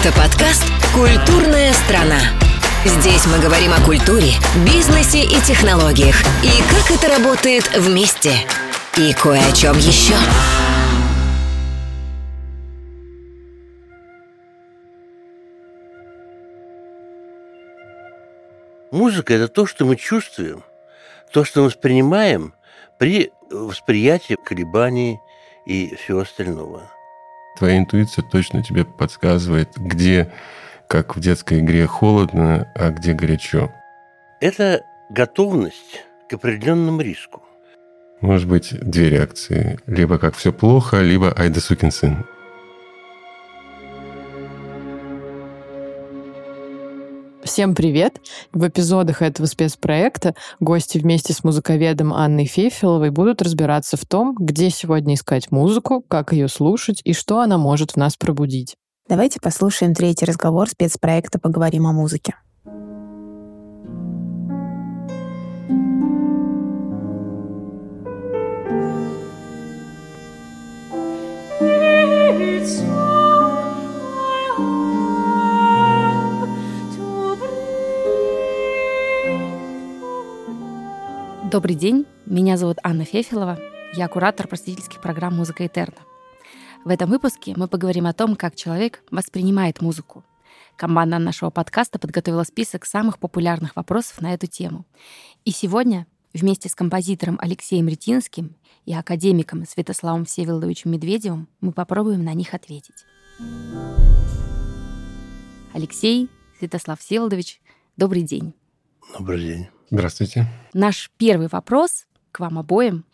Это 0.00 0.16
подкаст 0.16 0.64
«Культурная 0.94 1.72
страна». 1.72 2.20
Здесь 2.84 3.26
мы 3.26 3.42
говорим 3.42 3.72
о 3.72 3.84
культуре, 3.84 4.30
бизнесе 4.64 5.24
и 5.24 5.40
технологиях, 5.40 6.14
и 6.44 6.62
как 6.70 6.96
это 6.96 7.08
работает 7.08 7.68
вместе. 7.76 8.30
И 8.96 9.12
кое 9.12 9.40
о 9.40 9.52
чем 9.52 9.76
еще. 9.76 10.14
Музыка– 18.92 19.34
это 19.34 19.48
то, 19.48 19.66
что 19.66 19.84
мы 19.84 19.96
чувствуем, 19.96 20.62
то, 21.32 21.44
что 21.44 21.60
мы 21.60 21.66
воспринимаем 21.66 22.54
при 22.98 23.32
восприятии 23.50 24.36
колебаний 24.44 25.18
и 25.66 25.96
всего 25.96 26.20
остального. 26.20 26.88
Твоя 27.58 27.78
интуиция 27.78 28.22
точно 28.22 28.62
тебе 28.62 28.84
подсказывает, 28.84 29.70
где, 29.76 30.32
как 30.86 31.16
в 31.16 31.20
детской 31.20 31.58
игре, 31.58 31.86
холодно, 31.86 32.70
а 32.76 32.90
где 32.90 33.14
горячо. 33.14 33.72
Это 34.40 34.84
готовность 35.10 36.04
к 36.28 36.34
определенному 36.34 37.00
риску. 37.00 37.42
Может 38.20 38.48
быть, 38.48 38.72
две 38.80 39.10
реакции. 39.10 39.80
Либо 39.86 40.18
как 40.18 40.36
все 40.36 40.52
плохо, 40.52 41.00
либо 41.00 41.36
ай 41.36 41.48
да 41.48 41.60
сукин 41.60 41.90
сын. 41.90 42.24
Всем 47.58 47.74
привет! 47.74 48.20
В 48.52 48.68
эпизодах 48.68 49.20
этого 49.20 49.46
спецпроекта 49.46 50.36
гости 50.60 50.96
вместе 50.96 51.32
с 51.32 51.42
музыковедом 51.42 52.14
Анной 52.14 52.44
Фефиловой 52.44 53.10
будут 53.10 53.42
разбираться 53.42 53.96
в 53.96 54.06
том, 54.06 54.36
где 54.38 54.70
сегодня 54.70 55.14
искать 55.14 55.50
музыку, 55.50 56.04
как 56.06 56.32
ее 56.32 56.46
слушать 56.46 57.00
и 57.02 57.12
что 57.12 57.40
она 57.40 57.58
может 57.58 57.90
в 57.90 57.96
нас 57.96 58.14
пробудить. 58.16 58.76
Давайте 59.08 59.40
послушаем 59.40 59.92
третий 59.92 60.24
разговор 60.24 60.68
спецпроекта 60.68 61.40
«Поговорим 61.40 61.88
о 61.88 61.92
музыке». 61.92 62.36
Добрый 81.58 81.74
день, 81.74 82.06
меня 82.24 82.56
зовут 82.56 82.78
Анна 82.84 83.04
Фефилова, 83.04 83.58
я 83.92 84.06
куратор 84.06 84.46
просветительских 84.46 85.00
программ 85.00 85.34
«Музыка 85.34 85.66
Этерна». 85.66 85.98
В 86.84 86.88
этом 86.88 87.10
выпуске 87.10 87.52
мы 87.56 87.66
поговорим 87.66 88.06
о 88.06 88.12
том, 88.12 88.36
как 88.36 88.54
человек 88.54 89.02
воспринимает 89.10 89.82
музыку. 89.82 90.22
Команда 90.76 91.18
нашего 91.18 91.50
подкаста 91.50 91.98
подготовила 91.98 92.44
список 92.44 92.84
самых 92.84 93.18
популярных 93.18 93.74
вопросов 93.74 94.20
на 94.20 94.34
эту 94.34 94.46
тему. 94.46 94.86
И 95.44 95.50
сегодня 95.50 96.06
вместе 96.32 96.68
с 96.68 96.76
композитором 96.76 97.38
Алексеем 97.40 97.88
Ретинским 97.88 98.54
и 98.84 98.94
академиком 98.94 99.66
Святославом 99.66 100.26
Всеволодовичем 100.26 100.92
Медведевым 100.92 101.48
мы 101.60 101.72
попробуем 101.72 102.22
на 102.22 102.34
них 102.34 102.54
ответить. 102.54 103.04
Алексей, 105.74 106.30
Святослав 106.60 107.00
Всеволодович, 107.00 107.60
добрый 107.96 108.22
день. 108.22 108.54
Добрый 109.18 109.40
день. 109.40 109.68
Здравствуйте. 109.90 110.46
Наш 110.74 111.10
первый 111.16 111.48
вопрос 111.48 112.06
к 112.30 112.40
вам 112.40 112.58
обоим. 112.58 113.04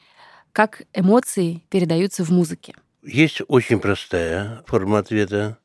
Как 0.52 0.82
эмоции 0.92 1.62
передаются 1.70 2.24
в 2.24 2.30
музыке? 2.30 2.74
Есть 3.02 3.42
очень 3.46 3.78
простая 3.78 4.62
форма 4.66 4.98
ответа. 4.98 5.58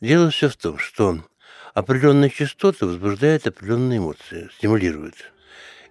Дело 0.00 0.30
все 0.30 0.48
в 0.48 0.56
том, 0.56 0.78
что 0.78 1.22
определенные 1.74 2.30
частоты 2.30 2.86
возбуждают 2.86 3.46
определенные 3.46 3.98
эмоции, 3.98 4.48
стимулируют. 4.56 5.32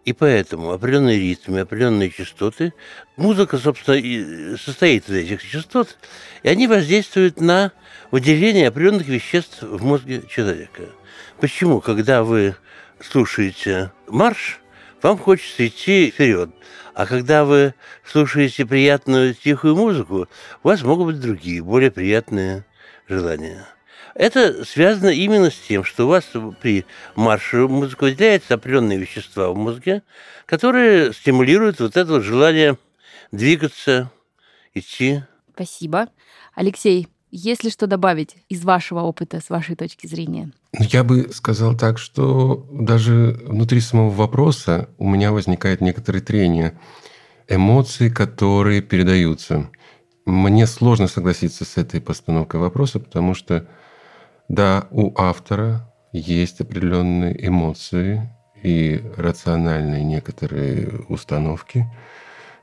И 0.03 0.13
поэтому 0.13 0.71
определенные 0.71 1.19
ритмы, 1.19 1.59
определенные 1.59 2.11
частоты, 2.11 2.73
музыка, 3.17 3.57
собственно, 3.57 3.95
и 3.95 4.55
состоит 4.57 5.09
из 5.09 5.15
этих 5.15 5.43
частот, 5.43 5.97
и 6.43 6.49
они 6.49 6.67
воздействуют 6.67 7.41
на 7.41 7.71
выделение 8.11 8.67
определенных 8.67 9.07
веществ 9.07 9.63
в 9.63 9.83
мозге 9.83 10.23
человека. 10.29 10.83
Почему, 11.39 11.81
когда 11.81 12.23
вы 12.23 12.55
слушаете 12.99 13.91
марш, 14.07 14.59
вам 15.01 15.17
хочется 15.17 15.67
идти 15.67 16.11
вперед. 16.11 16.49
А 16.93 17.05
когда 17.05 17.43
вы 17.43 17.73
слушаете 18.05 18.65
приятную 18.65 19.33
тихую 19.33 19.75
музыку, 19.75 20.27
у 20.63 20.67
вас 20.67 20.81
могут 20.81 21.07
быть 21.07 21.19
другие, 21.19 21.61
более 21.61 21.91
приятные 21.91 22.65
желания. 23.07 23.67
Это 24.13 24.63
связано 24.63 25.09
именно 25.09 25.51
с 25.51 25.57
тем, 25.57 25.83
что 25.83 26.05
у 26.05 26.07
вас 26.07 26.23
при 26.61 26.85
марше 27.15 27.67
музыки 27.67 28.01
выделяются 28.01 28.53
определенные 28.53 28.97
вещества 28.97 29.49
в 29.49 29.57
мозге, 29.57 30.03
которые 30.45 31.11
стимулируют 31.11 31.81
вот 31.81 31.97
это 31.97 32.13
вот 32.13 32.23
желание 32.23 32.77
двигаться, 33.33 34.09
идти. 34.73 35.23
Спасибо. 35.53 36.07
Алексей, 36.53 37.09
есть 37.31 37.63
ли 37.63 37.69
что 37.69 37.87
добавить 37.87 38.35
из 38.49 38.63
вашего 38.63 39.01
опыта, 39.01 39.41
с 39.41 39.49
вашей 39.49 39.75
точки 39.75 40.07
зрения? 40.07 40.51
Ну, 40.73 40.85
я 40.89 41.03
бы 41.03 41.29
сказал 41.33 41.75
так, 41.75 41.97
что 41.97 42.67
даже 42.71 43.39
внутри 43.45 43.79
самого 43.79 44.09
вопроса 44.09 44.89
у 44.97 45.09
меня 45.09 45.31
возникает 45.31 45.81
некоторое 45.81 46.21
трение 46.21 46.79
эмоций, 47.47 48.09
которые 48.09 48.81
передаются. 48.81 49.69
Мне 50.25 50.65
сложно 50.65 51.07
согласиться 51.07 51.65
с 51.65 51.77
этой 51.77 52.01
постановкой 52.01 52.59
вопроса, 52.59 52.99
потому 52.99 53.33
что, 53.35 53.67
да, 54.49 54.87
у 54.91 55.13
автора 55.19 55.93
есть 56.11 56.61
определенные 56.61 57.47
эмоции 57.47 58.31
и 58.63 59.03
рациональные 59.17 60.03
некоторые 60.03 61.05
установки– 61.09 61.85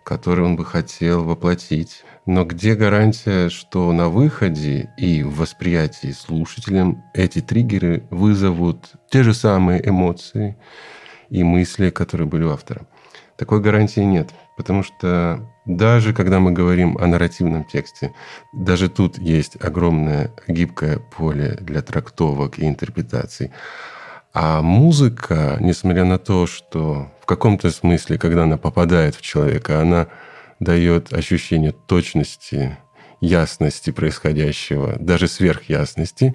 который 0.02 0.44
он 0.44 0.56
бы 0.56 0.64
хотел 0.64 1.24
воплотить. 1.24 2.04
Но 2.24 2.44
где 2.44 2.74
гарантия, 2.74 3.48
что 3.48 3.92
на 3.92 4.08
выходе 4.08 4.90
и 4.96 5.24
в 5.24 5.36
восприятии 5.38 6.12
слушателям 6.12 7.02
эти 7.14 7.40
триггеры 7.40 8.04
вызовут 8.10 8.92
те 9.10 9.24
же 9.24 9.34
самые 9.34 9.86
эмоции 9.86 10.56
и 11.30 11.42
мысли, 11.42 11.90
которые 11.90 12.28
были 12.28 12.44
у 12.44 12.50
автора? 12.50 12.86
Такой 13.36 13.60
гарантии 13.60 14.00
нет. 14.00 14.30
Потому 14.56 14.84
что 14.84 15.48
даже 15.64 16.12
когда 16.12 16.38
мы 16.38 16.52
говорим 16.52 16.96
о 16.98 17.06
нарративном 17.06 17.64
тексте, 17.64 18.12
даже 18.52 18.88
тут 18.88 19.18
есть 19.18 19.56
огромное 19.60 20.30
гибкое 20.46 20.98
поле 20.98 21.56
для 21.60 21.82
трактовок 21.82 22.58
и 22.58 22.68
интерпретаций. 22.68 23.50
А 24.32 24.62
музыка, 24.62 25.56
несмотря 25.58 26.04
на 26.04 26.18
то, 26.18 26.46
что 26.46 27.10
в 27.20 27.26
каком-то 27.26 27.70
смысле, 27.70 28.16
когда 28.16 28.44
она 28.44 28.58
попадает 28.58 29.16
в 29.16 29.22
человека, 29.22 29.80
она 29.80 30.06
дает 30.64 31.12
ощущение 31.12 31.72
точности, 31.72 32.78
ясности 33.20 33.90
происходящего, 33.90 34.96
даже 34.98 35.28
сверхясности, 35.28 36.34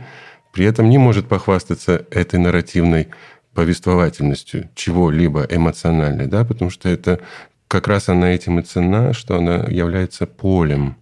при 0.53 0.65
этом 0.65 0.89
не 0.89 0.97
может 0.97 1.27
похвастаться 1.27 2.05
этой 2.11 2.39
нарративной 2.39 3.09
повествовательностью 3.53 4.69
чего-либо 4.75 5.45
эмоциональной, 5.49 6.27
да, 6.27 6.45
потому 6.45 6.69
что 6.69 6.89
это 6.89 7.19
как 7.67 7.87
раз 7.87 8.09
она 8.09 8.31
этим 8.31 8.59
и 8.59 8.63
цена, 8.63 9.13
что 9.13 9.37
она 9.37 9.65
является 9.69 10.25
полем 10.25 10.95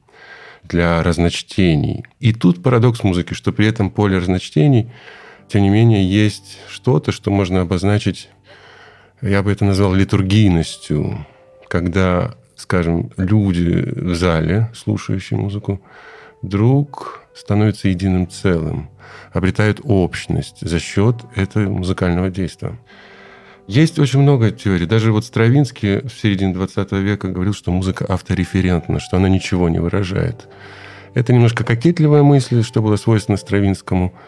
для 0.63 1.03
разночтений. 1.03 2.05
И 2.19 2.33
тут 2.33 2.63
парадокс 2.63 3.03
музыки, 3.03 3.33
что 3.33 3.51
при 3.51 3.67
этом 3.67 3.91
поле 3.91 4.17
разночтений– 4.17 4.91
тем 5.47 5.61
не 5.61 5.69
менее, 5.69 6.07
есть 6.07 6.57
что-то, 6.69 7.11
что 7.11 7.31
можно 7.31 7.61
обозначить, 7.61 8.29
я 9.21 9.43
бы 9.43 9.51
это 9.51 9.63
назвал 9.65 9.93
литургийностью, 9.93 11.25
когда, 11.67 12.35
скажем, 12.65 13.11
люди 13.15 13.83
в 13.95 14.15
зале, 14.15 14.71
слушающие 14.73 15.39
музыку, 15.39 15.79
вдруг 16.41 17.21
становятся 17.35 17.89
единым 17.89 18.27
целым, 18.27 18.89
обретают 19.33 19.81
общность 19.83 20.61
за 20.61 20.79
счет 20.79 21.15
этого 21.35 21.69
музыкального 21.69 22.31
действия. 22.31 22.79
Есть 23.67 23.99
очень 23.99 24.19
много 24.19 24.49
теорий. 24.49 24.87
Даже 24.87 25.11
вот 25.11 25.25
Стравинский 25.25 26.07
в 26.07 26.13
середине 26.13 26.53
20 26.53 26.91
века 26.93 27.27
говорил, 27.27 27.53
что 27.53 27.71
музыка 27.71 28.05
автореферентна, 28.09 28.99
что 28.99 29.17
она 29.17 29.29
ничего 29.29 29.69
не 29.69 29.79
выражает. 29.79 30.47
Это 31.13 31.33
немножко 31.33 31.63
кокетливая 31.63 32.23
мысль, 32.23 32.63
что 32.63 32.81
было 32.81 32.95
свойственно 32.95 33.37
Стравинскому– 33.37 34.13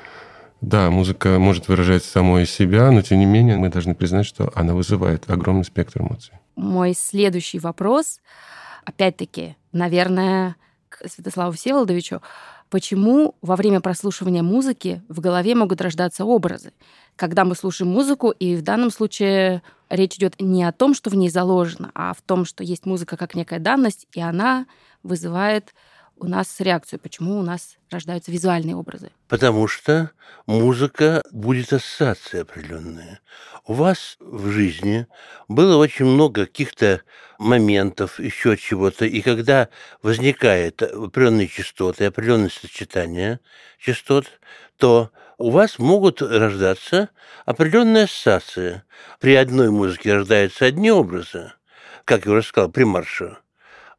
да, 0.61 0.89
музыка 0.89 1.37
может 1.37 1.67
выражать 1.67 2.03
самой 2.03 2.47
себя, 2.47 2.89
но 2.89 3.01
тем 3.03 3.19
не 3.19 3.25
менее 3.25 3.57
мы 3.57 3.69
должны 3.69 3.93
признать, 3.93 4.25
что 4.25 4.51
она 4.55 4.73
вызывает 4.73 5.29
огромный 5.29 5.63
спектр 5.63 6.01
эмоций. 6.01 6.33
Мой 6.57 6.95
следующий 6.95 7.59
вопрос, 7.59 8.19
опять-таки, 8.83 9.55
наверное, 9.73 10.55
к 10.89 11.07
Святославу 11.07 11.51
Всеволодовичу. 11.51 12.23
Почему 12.71 13.35
во 13.43 13.55
время 13.55 13.79
прослушивания 13.79 14.41
музыки 14.41 15.03
в 15.07 15.19
голове 15.19 15.53
могут 15.53 15.81
рождаться 15.81 16.25
образы? 16.25 16.73
Когда 17.15 17.45
мы 17.45 17.53
слушаем 17.53 17.91
музыку, 17.91 18.31
и 18.31 18.55
в 18.55 18.63
данном 18.63 18.89
случае 18.89 19.61
речь 19.89 20.15
идет 20.15 20.41
не 20.41 20.63
о 20.63 20.71
том, 20.71 20.95
что 20.95 21.11
в 21.11 21.15
ней 21.15 21.29
заложено, 21.29 21.91
а 21.93 22.15
в 22.15 22.23
том, 22.23 22.43
что 22.43 22.63
есть 22.63 22.87
музыка 22.87 23.17
как 23.17 23.35
некая 23.35 23.59
данность, 23.59 24.07
и 24.13 24.19
она 24.19 24.65
вызывает 25.03 25.75
у 26.19 26.27
нас 26.27 26.59
реакцию, 26.59 26.99
почему 26.99 27.39
у 27.39 27.41
нас 27.41 27.77
рождаются 27.89 28.31
визуальные 28.31 28.75
образы? 28.75 29.11
Потому 29.27 29.67
что 29.67 30.11
музыка 30.45 31.23
будет 31.31 31.73
ассоциация 31.73 32.41
определенная. 32.41 33.19
У 33.65 33.73
вас 33.73 34.17
в 34.19 34.49
жизни 34.49 35.07
было 35.47 35.77
очень 35.77 36.05
много 36.05 36.45
каких-то 36.45 37.01
моментов, 37.37 38.19
еще 38.19 38.57
чего-то, 38.57 39.05
и 39.05 39.21
когда 39.21 39.69
возникает 40.01 40.81
определенные 40.81 41.47
частоты, 41.47 42.05
определенные 42.05 42.49
сочетания 42.49 43.39
частот, 43.79 44.27
то 44.77 45.11
у 45.37 45.51
вас 45.51 45.77
могут 45.77 46.21
рождаться 46.21 47.09
определенные 47.45 48.05
ассоциации. 48.05 48.83
При 49.19 49.35
одной 49.35 49.69
музыке 49.69 50.13
рождаются 50.13 50.65
одни 50.65 50.91
образы, 50.91 51.53
как 52.05 52.25
я 52.25 52.31
уже 52.31 52.43
сказал, 52.43 52.69
при 52.71 52.85
марше, 52.85 53.37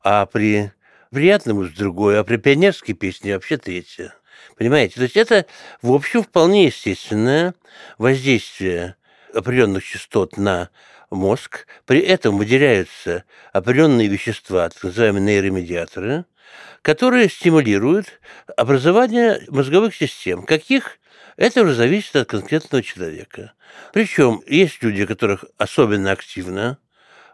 а 0.02 0.26
при 0.26 0.72
приятной 1.16 1.54
музыке 1.54 1.78
другое, 1.78 2.20
а 2.20 2.24
при 2.24 2.36
пионерской 2.36 2.94
песне 2.94 3.34
вообще 3.34 3.56
третье. 3.56 4.14
Понимаете? 4.56 4.96
То 4.96 5.02
есть 5.02 5.16
это, 5.16 5.46
в 5.82 5.92
общем, 5.92 6.22
вполне 6.22 6.66
естественное 6.66 7.54
воздействие 7.96 8.96
определенных 9.32 9.84
частот 9.84 10.36
на 10.36 10.70
мозг. 11.10 11.66
При 11.86 12.00
этом 12.00 12.38
выделяются 12.38 13.24
определенные 13.52 14.08
вещества, 14.08 14.68
так 14.68 14.82
называемые 14.82 15.22
нейромедиаторы, 15.22 16.24
которые 16.82 17.28
стимулируют 17.28 18.20
образование 18.56 19.42
мозговых 19.48 19.94
систем. 19.94 20.42
Каких? 20.42 20.98
Это 21.36 21.62
уже 21.62 21.74
зависит 21.74 22.16
от 22.16 22.28
конкретного 22.28 22.82
человека. 22.82 23.52
Причем 23.92 24.42
есть 24.46 24.82
люди, 24.82 25.02
у 25.02 25.06
которых 25.06 25.44
особенно 25.56 26.10
активно 26.10 26.78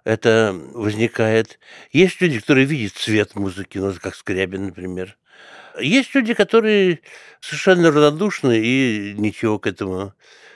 это 0.04 0.54
возникает. 0.74 1.58
Есть 1.92 2.20
люди, 2.20 2.40
которые 2.40 2.66
видят 2.66 2.92
цвет 2.92 3.34
музыки, 3.34 3.78
ну, 3.78 3.92
как 4.00 4.14
Скрябин, 4.14 4.66
например. 4.66 5.16
Есть 5.80 6.14
люди, 6.14 6.34
которые 6.34 7.00
совершенно 7.40 7.90
равнодушны 7.90 8.60
и 8.62 9.14
ничего 9.18 9.58
к 9.58 9.66
этому 9.66 10.12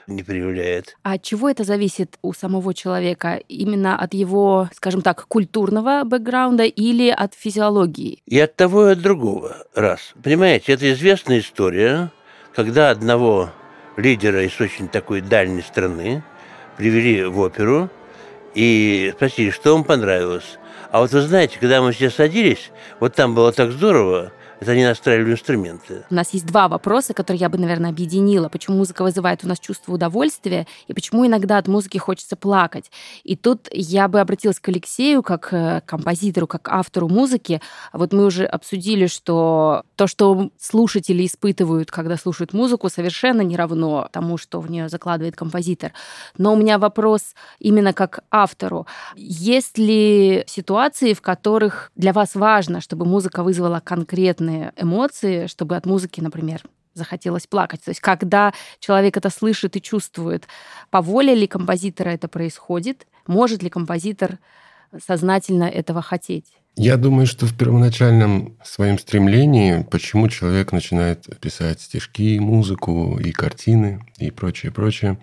не 0.07 0.23
проявляет. 0.23 0.97
А 1.03 1.13
от 1.13 1.23
чего 1.23 1.49
это 1.49 1.63
зависит 1.63 2.17
у 2.21 2.33
самого 2.33 2.73
человека? 2.73 3.41
Именно 3.47 3.97
от 3.97 4.13
его, 4.13 4.69
скажем 4.73 5.01
так, 5.01 5.27
культурного 5.27 6.03
бэкграунда 6.03 6.63
или 6.63 7.09
от 7.09 7.33
физиологии? 7.35 8.21
И 8.25 8.39
от 8.39 8.55
того, 8.55 8.89
и 8.89 8.91
от 8.93 9.01
другого. 9.01 9.57
Раз. 9.75 10.13
Понимаете, 10.23 10.73
это 10.73 10.91
известная 10.93 11.39
история, 11.39 12.11
когда 12.55 12.89
одного 12.89 13.51
лидера 13.97 14.43
из 14.43 14.59
очень 14.59 14.87
такой 14.87 15.21
дальней 15.21 15.61
страны 15.61 16.23
привели 16.77 17.25
в 17.25 17.39
оперу 17.39 17.89
и 18.53 19.13
спросили, 19.15 19.49
что 19.49 19.73
вам 19.73 19.83
понравилось. 19.83 20.57
А 20.91 20.99
вот 20.99 21.11
вы 21.11 21.21
знаете, 21.21 21.57
когда 21.59 21.81
мы 21.81 21.91
все 21.91 22.09
садились, 22.09 22.71
вот 22.99 23.13
там 23.13 23.35
было 23.35 23.51
так 23.51 23.71
здорово, 23.71 24.31
это 24.59 24.73
они 24.73 24.83
настраивали 24.83 25.31
инструменты. 25.31 26.03
У 26.09 26.13
нас 26.13 26.33
есть 26.33 26.45
два 26.45 26.67
вопроса, 26.67 27.13
которые 27.13 27.39
я 27.39 27.49
бы, 27.49 27.57
наверное, 27.57 27.89
объединила. 27.91 28.49
Почему 28.49 28.77
музыка 28.77 29.03
вызывает 29.03 29.43
у 29.45 29.47
нас 29.47 29.59
чувство 29.59 29.93
удовольствия, 29.93 30.67
и 30.87 30.93
почему 30.93 31.25
иногда 31.25 31.57
от 31.57 31.67
музыки 31.67 31.97
хочется 31.97 32.35
плакать. 32.35 32.91
И 33.23 33.37
тут 33.37 33.69
я 33.71 34.09
бы 34.09 34.19
обратилась 34.19 34.59
к 34.59 34.67
Алексею, 34.67 35.23
как 35.23 35.53
э, 35.53 35.81
композитору, 35.85 36.45
как 36.45 36.67
автору 36.67 37.07
музыки. 37.07 37.61
Вот 37.93 38.11
мы 38.11 38.25
уже 38.25 38.45
обсудили, 38.45 39.07
что 39.07 39.83
то, 39.95 40.07
что 40.07 40.51
слушатели 40.59 41.25
испытывают, 41.25 41.89
когда 41.89 42.17
слушают 42.17 42.51
музыку, 42.51 42.89
совершенно 42.89 43.41
не 43.41 43.55
равно 43.55 44.09
тому, 44.11 44.37
что 44.37 44.59
в 44.59 44.69
нее 44.69 44.89
закладывает 44.89 45.37
композитор. 45.37 45.93
Но 46.37 46.53
у 46.53 46.57
меня 46.57 46.77
вопрос 46.77 47.33
именно 47.59 47.93
как 47.93 48.25
автору. 48.29 48.87
Есть 49.15 49.77
ли 49.77 50.43
ситуации, 50.47 51.13
в 51.13 51.21
которых 51.21 51.91
для 51.95 52.11
вас 52.11 52.35
важно, 52.35 52.81
чтобы 52.81 53.05
музыка 53.05 53.43
вызвала 53.43 53.79
конкретный 53.79 54.48
разные 54.49 54.73
эмоции, 54.77 55.47
чтобы 55.47 55.75
от 55.75 55.85
музыки, 55.85 56.21
например, 56.21 56.61
захотелось 56.93 57.47
плакать. 57.47 57.81
То 57.83 57.91
есть 57.91 58.01
когда 58.01 58.53
человек 58.79 59.17
это 59.17 59.29
слышит 59.29 59.75
и 59.75 59.81
чувствует, 59.81 60.47
по 60.89 61.01
воле 61.01 61.35
ли 61.35 61.47
композитора 61.47 62.09
это 62.09 62.27
происходит, 62.27 63.07
может 63.27 63.63
ли 63.63 63.69
композитор 63.69 64.39
сознательно 65.05 65.63
этого 65.63 66.01
хотеть? 66.01 66.45
Я 66.75 66.97
думаю, 66.97 67.27
что 67.27 67.45
в 67.45 67.57
первоначальном 67.57 68.57
своем 68.63 68.97
стремлении, 68.97 69.85
почему 69.91 70.29
человек 70.29 70.71
начинает 70.71 71.27
писать 71.39 71.81
стишки, 71.81 72.39
музыку 72.39 73.19
и 73.19 73.31
картины 73.31 74.01
и 74.17 74.31
прочее, 74.31 74.71
прочее, 74.71 75.17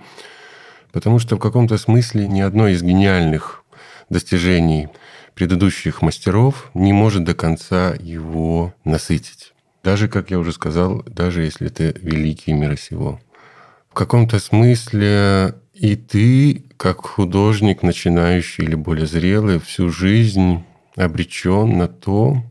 потому 0.92 1.18
что 1.18 1.36
в 1.36 1.40
каком-то 1.40 1.78
смысле 1.78 2.28
ни 2.28 2.40
одно 2.40 2.68
из 2.68 2.82
гениальных 2.82 3.64
достижений 4.10 4.88
предыдущих 5.36 6.00
мастеров 6.00 6.70
не 6.72 6.94
может 6.94 7.22
до 7.22 7.34
конца 7.34 7.94
его 8.00 8.74
насытить. 8.84 9.52
Даже, 9.84 10.08
как 10.08 10.30
я 10.30 10.38
уже 10.38 10.50
сказал, 10.50 11.02
даже 11.02 11.42
если 11.42 11.66
это 11.68 11.94
великий 12.00 12.54
мира 12.54 12.76
сего. 12.76 13.20
В 13.90 13.94
каком-то 13.94 14.38
смысле 14.38 15.54
и 15.74 15.94
ты, 15.94 16.64
как 16.78 17.06
художник, 17.06 17.82
начинающий 17.82 18.64
или 18.64 18.74
более 18.74 19.06
зрелый, 19.06 19.60
всю 19.60 19.90
жизнь 19.90 20.64
обречен 20.96 21.76
на 21.76 21.86
то, 21.86 22.42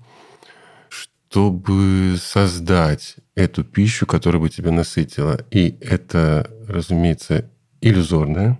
чтобы 0.87 2.17
создать 2.21 3.15
эту 3.33 3.63
пищу, 3.63 4.05
которая 4.05 4.39
бы 4.39 4.49
тебя 4.49 4.69
насытила. 4.69 5.39
И 5.49 5.75
это, 5.81 6.51
разумеется, 6.67 7.49
иллюзорная 7.81 8.59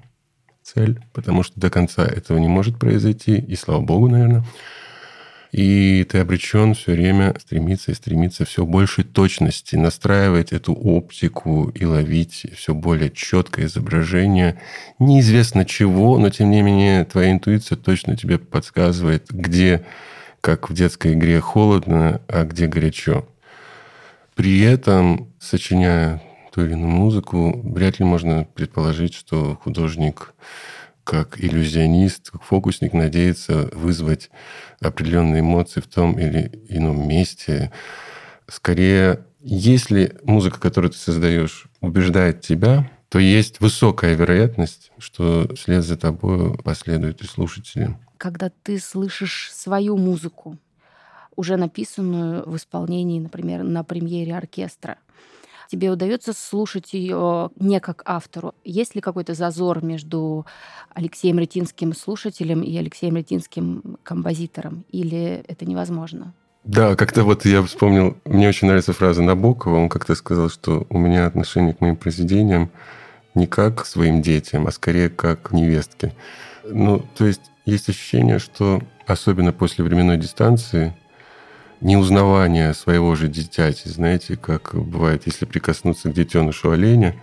цель, 0.66 1.00
потому 1.14 1.44
что 1.44 1.60
до 1.60 1.70
конца 1.70 2.06
этого 2.06 2.38
не 2.40 2.48
может 2.48 2.80
произойти, 2.80 3.38
и 3.38 3.56
слава 3.56 3.82
богу, 3.82 4.10
наверное. 4.10 4.44
И 5.52 6.06
ты 6.10 6.18
обречен 6.18 6.74
все 6.74 6.92
время 6.94 7.34
стремиться 7.40 7.92
и 7.92 7.96
стремиться 7.96 8.44
все 8.44 8.66
большей 8.66 9.06
точности, 9.06 9.78
настраивать 9.78 10.52
эту 10.52 10.74
оптику 10.74 11.70
и 11.70 11.86
ловить 11.86 12.46
все 12.58 12.74
более 12.74 13.10
четкое 13.10 13.68
изображение. 13.68 14.60
Неизвестно 15.00 15.64
чего, 15.64 16.18
но 16.18 16.30
тем 16.30 16.52
не 16.52 16.62
менее 16.62 17.06
твоя 17.06 17.32
интуиция 17.32 17.78
точно 17.78 18.18
тебе 18.18 18.38
подсказывает, 18.38 19.28
где, 19.30 19.86
как 20.42 20.70
в 20.70 20.74
детской 20.74 21.14
игре, 21.14 21.40
холодно, 21.40 22.20
а 22.28 22.44
где 22.44 22.68
горячо. 22.68 23.26
При 24.36 24.60
этом, 24.60 25.32
сочиняя 25.40 26.22
ту 26.56 26.63
или 26.63 26.72
иную 26.72 26.90
музыку, 26.90 27.62
вряд 27.63 28.00
ли 28.00 28.06
можно 28.06 28.48
предположить, 28.56 29.13
что 29.13 29.60
художник 29.62 30.34
как 31.04 31.40
иллюзионист, 31.40 32.31
как 32.31 32.44
фокусник 32.44 32.94
надеется 32.94 33.69
вызвать 33.74 34.31
определенные 34.80 35.42
эмоции 35.42 35.81
в 35.81 35.88
том 35.88 36.18
или 36.18 36.63
ином 36.69 37.07
месте. 37.07 37.72
Скорее, 38.48 39.25
если 39.41 40.18
музыка, 40.24 40.60
которую 40.60 40.91
ты 40.91 40.98
создаешь, 40.98 41.68
убеждает 41.82 42.39
тебя, 42.39 42.89
то 43.10 43.20
есть 43.20 43.60
высокая 43.60 44.15
вероятность, 44.15 44.91
что 44.98 45.53
вслед 45.56 45.84
за 45.84 45.98
тобой 45.98 46.58
последуют 46.63 47.22
и 47.22 47.27
слушатели. 47.27 47.98
Когда 48.18 48.50
ты 48.63 48.80
слышишь 48.80 49.51
свою 49.53 49.98
музыку, 49.98 50.58
уже 51.36 51.58
написанную 51.58 52.50
в 52.50 52.56
исполнении, 52.56 53.20
например, 53.20 53.63
на 53.63 53.84
премьере 53.84 54.36
оркестра, 54.36 54.98
тебе 55.69 55.89
удается 55.89 56.34
слушать 56.34 56.93
ее 56.93 57.50
не 57.60 57.79
как 57.79 58.01
автору? 58.05 58.53
Есть 58.63 58.95
ли 58.95 59.01
какой-то 59.01 59.34
зазор 59.34 59.84
между 59.84 60.45
Алексеем 60.93 61.39
Ретинским 61.39 61.93
слушателем 61.93 62.62
и 62.62 62.75
Алексеем 62.77 63.15
Ретинским 63.15 63.98
композитором? 64.03 64.86
Или 64.89 65.43
это 65.48 65.65
невозможно? 65.65 66.34
Да, 66.63 66.95
как-то 66.95 67.24
вот 67.24 67.45
я 67.45 67.62
вспомнил, 67.62 68.17
мне 68.25 68.50
очень 68.50 68.67
нравится 68.67 68.91
фраза 68.91 69.22
Набокова, 69.22 69.75
он 69.75 69.88
как-то 69.88 70.15
сказал, 70.15 70.50
что 70.50 70.88
у 70.89 70.98
меня 70.98 71.27
отношение 71.27 71.75
к 71.75 71.81
моим 71.81 71.95
произведениям 71.95 72.72
не 73.36 73.45
как 73.45 73.84
к 73.84 73.86
своим 73.86 74.24
детям, 74.24 74.65
а 74.65 74.72
скорее 74.72 75.10
как 75.10 75.43
к 75.43 75.51
невестке. 75.51 76.13
Ну, 76.63 77.05
то 77.15 77.25
есть 77.25 77.41
есть 77.65 77.89
ощущение, 77.89 78.39
что 78.39 78.81
особенно 79.05 79.53
после 79.53 79.84
временной 79.84 80.17
дистанции 80.17 80.95
неузнавание 81.86 82.74
своего 82.74 83.15
же 83.15 83.27
дитяти. 83.27 83.88
Знаете, 83.88 84.36
как 84.36 84.74
бывает, 84.74 85.24
если 85.27 85.46
прикоснуться 85.46 86.10
к 86.10 86.13
детенышу 86.13 86.72
оленя, 86.72 87.15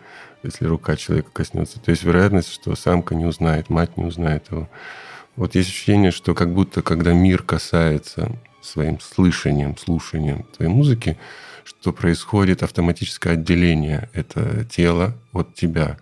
если 0.45 0.67
рука 0.67 0.97
человека 0.97 1.31
коснется, 1.33 1.81
то 1.81 1.91
есть 1.91 2.05
вероятность, 2.05 2.53
что 2.53 2.75
самка 2.77 3.17
не 3.17 3.27
узнает, 3.27 3.71
мать 3.71 3.97
не 3.97 4.05
узнает 4.05 4.47
его. 4.51 4.69
Вот 5.35 5.57
есть 5.57 5.69
ощущение, 5.69 6.13
что 6.13 6.35
как 6.35 6.55
будто, 6.55 6.81
когда 6.83 7.13
мир 7.13 7.43
касается 7.43 8.39
своим 8.61 9.01
слышанием, 9.01 9.77
слушанием 9.77 10.45
твоей 10.57 10.71
музыки, 10.71 11.19
что 11.65 11.93
происходит 11.93 12.63
автоматическое 12.63 13.33
отделение 13.33 14.09
это 14.13 14.65
тело 14.67 15.17
от 15.33 15.55
тебя. 15.55 15.99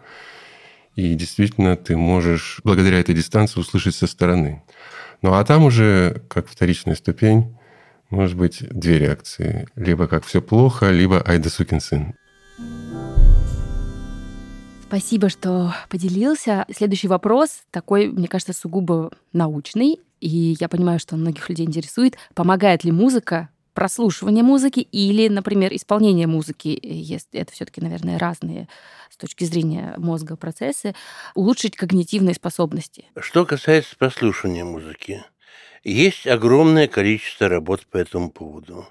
И 0.97 1.15
действительно 1.15 1.77
ты 1.77 1.97
можешь 1.97 2.61
благодаря 2.63 3.01
этой 3.01 3.15
дистанции 3.15 3.59
услышать 3.59 3.95
со 3.95 4.07
стороны. 4.07 4.63
Ну 5.23 5.33
а 5.33 5.43
там 5.45 5.65
уже, 5.65 6.23
как 6.29 6.47
вторичная 6.47 6.95
ступень, 6.95 7.57
может 8.11 8.37
быть 8.37 8.63
две 8.69 8.99
реакции. 8.99 9.67
Либо 9.77 10.07
как 10.07 10.25
все 10.25 10.43
плохо, 10.43 10.91
либо 10.91 11.23
ай 11.27 11.39
да 11.39 11.49
сукин 11.49 11.81
сын. 11.81 12.15
Спасибо, 14.87 15.29
что 15.29 15.73
поделился. 15.89 16.67
Следующий 16.75 17.07
вопрос 17.07 17.63
такой, 17.71 18.09
мне 18.09 18.27
кажется, 18.27 18.53
сугубо 18.53 19.13
научный. 19.33 20.01
И 20.21 20.57
я 20.59 20.69
понимаю, 20.69 20.99
что 20.99 21.17
многих 21.17 21.49
людей 21.49 21.65
интересует, 21.65 22.17
помогает 22.35 22.83
ли 22.85 22.91
музыка 22.91 23.51
прослушивание 23.73 24.43
музыки 24.43 24.81
или, 24.81 25.29
например, 25.29 25.75
исполнение 25.75 26.27
музыки, 26.27 26.79
если 26.83 27.41
это 27.41 27.53
все-таки, 27.53 27.81
наверное, 27.81 28.19
разные 28.19 28.69
с 29.11 29.17
точки 29.17 29.45
зрения 29.45 29.95
мозга 29.97 30.37
процессы, 30.37 30.95
улучшить 31.35 31.77
когнитивные 31.77 32.35
способности? 32.35 33.07
Что 33.19 33.47
касается 33.47 33.97
прослушивания 33.97 34.65
музыки, 34.65 35.23
есть 35.83 36.27
огромное 36.27 36.89
количество 36.89 37.49
работ 37.49 37.87
по 37.87 37.97
этому 37.97 38.31
поводу. 38.31 38.87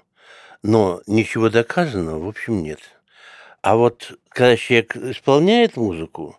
Но 0.62 1.02
ничего 1.06 1.48
доказанного, 1.48 2.24
в 2.24 2.28
общем, 2.28 2.62
нет. 2.62 2.80
А 3.62 3.76
вот 3.76 4.18
когда 4.28 4.56
человек 4.56 4.96
исполняет 4.96 5.76
музыку, 5.76 6.38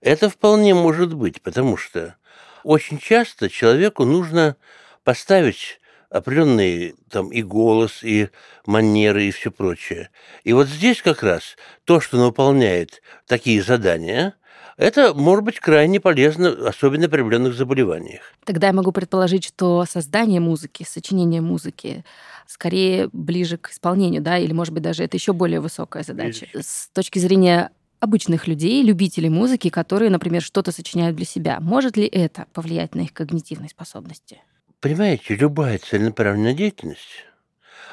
это 0.00 0.28
вполне 0.28 0.74
может 0.74 1.14
быть, 1.14 1.42
потому 1.42 1.76
что 1.76 2.16
очень 2.64 2.98
часто 2.98 3.48
человеку 3.48 4.04
нужно 4.04 4.56
поставить 5.04 5.80
определенный 6.10 6.94
там 7.10 7.30
и 7.30 7.42
голос, 7.42 8.02
и 8.02 8.28
манеры, 8.66 9.24
и 9.24 9.30
все 9.30 9.50
прочее. 9.50 10.10
И 10.44 10.52
вот 10.52 10.68
здесь 10.68 11.02
как 11.02 11.22
раз 11.22 11.56
то, 11.84 12.00
что 12.00 12.18
выполняет 12.18 13.02
такие 13.26 13.62
задания, 13.62 14.34
это 14.76 15.14
может 15.14 15.44
быть 15.44 15.58
крайне 15.58 16.00
полезно, 16.00 16.50
особенно 16.68 17.08
при 17.08 17.20
определенных 17.20 17.54
заболеваниях. 17.54 18.22
Тогда 18.44 18.68
я 18.68 18.72
могу 18.72 18.92
предположить, 18.92 19.44
что 19.44 19.84
создание 19.86 20.40
музыки, 20.40 20.84
сочинение 20.88 21.40
музыки 21.40 22.04
скорее 22.46 23.08
ближе 23.12 23.56
к 23.56 23.70
исполнению, 23.70 24.22
да, 24.22 24.38
или, 24.38 24.52
может 24.52 24.72
быть, 24.72 24.82
даже 24.82 25.02
это 25.02 25.16
еще 25.16 25.32
более 25.32 25.60
высокая 25.60 26.02
задача. 26.02 26.46
С 26.54 26.88
точки 26.92 27.18
зрения 27.18 27.70
обычных 28.00 28.46
людей, 28.46 28.82
любителей 28.82 29.30
музыки, 29.30 29.70
которые, 29.70 30.10
например, 30.10 30.42
что-то 30.42 30.72
сочиняют 30.72 31.16
для 31.16 31.26
себя. 31.26 31.58
Может 31.60 31.96
ли 31.96 32.06
это 32.06 32.46
повлиять 32.52 32.94
на 32.94 33.00
их 33.00 33.12
когнитивные 33.12 33.70
способности? 33.70 34.42
Понимаете, 34.80 35.34
любая 35.34 35.78
целенаправленная 35.78 36.54
деятельность, 36.54 37.24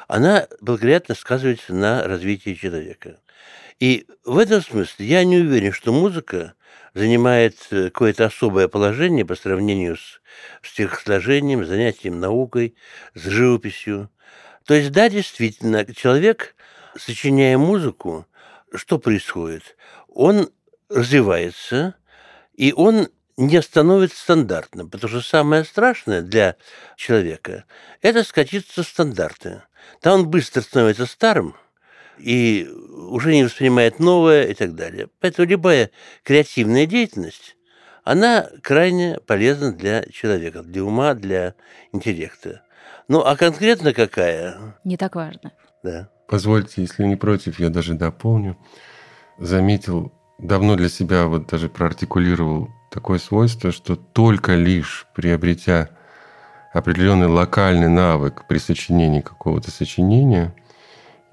она 0.06 0.46
благоприятно 0.60 1.14
сказывается 1.14 1.74
на 1.74 2.06
развитии 2.06 2.54
человека. 2.54 3.20
И 3.80 4.06
в 4.24 4.38
этом 4.38 4.62
смысле 4.62 5.06
я 5.06 5.24
не 5.24 5.38
уверен, 5.38 5.72
что 5.72 5.92
музыка 5.92 6.54
занимает 6.94 7.56
э, 7.70 7.84
какое-то 7.84 8.26
особое 8.26 8.68
положение 8.68 9.24
по 9.24 9.34
сравнению 9.34 9.96
с 9.96 10.20
стихосложением, 10.62 11.64
занятием 11.64 12.20
наукой, 12.20 12.76
с 13.14 13.22
живописью. 13.22 14.10
То 14.64 14.74
есть, 14.74 14.92
да, 14.92 15.08
действительно, 15.08 15.84
человек, 15.94 16.54
сочиняя 16.96 17.58
музыку, 17.58 18.26
что 18.74 18.98
происходит? 18.98 19.76
Он 20.08 20.48
развивается, 20.88 21.94
и 22.54 22.72
он 22.72 23.08
не 23.36 23.60
становится 23.60 24.16
стандартным, 24.16 24.88
потому 24.88 25.10
что 25.10 25.20
самое 25.20 25.64
страшное 25.64 26.22
для 26.22 26.56
человека– 26.96 27.64
это 28.00 28.22
скатиться 28.22 28.82
в 28.82 28.86
стандарты. 28.86 29.62
Там 30.00 30.20
он 30.20 30.28
быстро 30.28 30.60
становится 30.60 31.06
старым 31.06 31.56
и 32.18 32.68
уже 33.08 33.34
не 33.34 33.44
воспринимает 33.44 33.98
новое 33.98 34.44
и 34.44 34.54
так 34.54 34.74
далее. 34.74 35.08
Поэтому 35.20 35.48
любая 35.48 35.90
креативная 36.22 36.86
деятельность, 36.86 37.56
она 38.04 38.48
крайне 38.62 39.18
полезна 39.26 39.72
для 39.72 40.04
человека, 40.12 40.62
для 40.62 40.84
ума, 40.84 41.14
для 41.14 41.54
интеллекта. 41.92 42.62
Ну, 43.08 43.20
а 43.20 43.36
конкретно 43.36 43.92
какая? 43.92 44.76
Не 44.84 44.96
так 44.96 45.14
важно. 45.14 45.52
Да. 45.82 46.08
Позвольте, 46.28 46.82
если 46.82 47.04
не 47.04 47.16
против, 47.16 47.60
я 47.60 47.68
даже 47.68 47.94
дополню. 47.94 48.56
Заметил, 49.38 50.12
давно 50.38 50.76
для 50.76 50.88
себя 50.88 51.26
вот 51.26 51.46
даже 51.48 51.68
проартикулировал 51.68 52.70
такое 52.90 53.18
свойство, 53.18 53.72
что 53.72 53.96
только 53.96 54.54
лишь 54.54 55.06
приобретя 55.14 55.90
определенный 56.72 57.26
локальный 57.26 57.88
навык 57.88 58.46
при 58.48 58.58
сочинении 58.58 59.20
какого-то 59.20 59.70
сочинения, 59.70 60.54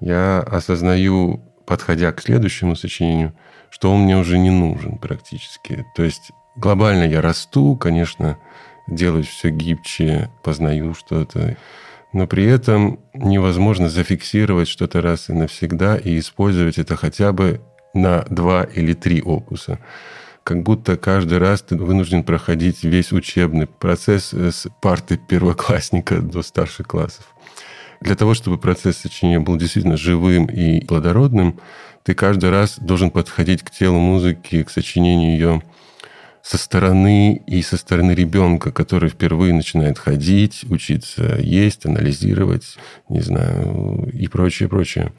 я 0.02 0.40
осознаю, 0.40 1.40
подходя 1.64 2.12
к 2.12 2.20
следующему 2.20 2.74
сочинению, 2.74 3.34
что 3.70 3.92
он 3.92 4.02
мне 4.02 4.16
уже 4.18 4.36
не 4.36 4.50
нужен 4.50 4.98
практически. 4.98 5.86
То 5.94 6.02
есть 6.02 6.32
глобально 6.56 7.04
я 7.04 7.22
расту, 7.22 7.76
конечно, 7.76 8.36
делаю 8.88 9.22
все 9.24 9.50
гибче, 9.50 10.28
познаю 10.42 10.94
что-то, 10.94 11.56
но 12.12 12.26
при 12.26 12.44
этом 12.44 12.98
невозможно 13.14 13.88
зафиксировать 13.88 14.68
что-то 14.68 15.00
раз 15.00 15.30
и 15.30 15.32
навсегда 15.32 15.96
и 15.96 16.18
использовать 16.18 16.78
это 16.78 16.96
хотя 16.96 17.32
бы 17.32 17.60
на 17.94 18.24
два 18.28 18.64
или 18.64 18.94
три 18.94 19.22
опуса. 19.22 19.78
Как 20.42 20.64
будто 20.64 20.96
каждый 20.96 21.38
раз 21.38 21.62
ты 21.62 21.76
вынужден 21.76 22.24
проходить 22.24 22.82
весь 22.82 23.12
учебный 23.12 23.68
процесс 23.68 24.32
с 24.32 24.66
парты 24.82 25.16
первоклассника 25.16 26.20
до 26.20 26.42
старших 26.42 26.88
классов. 26.88 27.24
Для 28.02 28.16
того, 28.16 28.34
чтобы 28.34 28.58
процесс 28.58 28.96
сочинения 28.96 29.38
был 29.38 29.56
действительно 29.56 29.96
живым 29.96 30.46
и 30.46 30.84
плодородным, 30.84 31.60
ты 32.02 32.14
каждый 32.14 32.50
раз 32.50 32.78
должен 32.80 33.10
подходить 33.12 33.62
к 33.62 33.70
телу 33.70 34.00
музыки, 34.00 34.64
к 34.64 34.70
сочинению 34.70 35.32
ее 35.32 35.62
со 36.42 36.58
стороны 36.58 37.40
и 37.46 37.62
со 37.62 37.76
стороны 37.76 38.10
ребенка, 38.10 38.72
который 38.72 39.08
впервые 39.08 39.54
начинает 39.54 39.98
ходить, 39.98 40.64
учиться 40.68 41.36
есть, 41.38 41.86
анализировать, 41.86 42.76
не 43.08 43.20
знаю, 43.20 44.10
и 44.12 44.26
прочее, 44.26 44.68
прочее. 44.68 45.12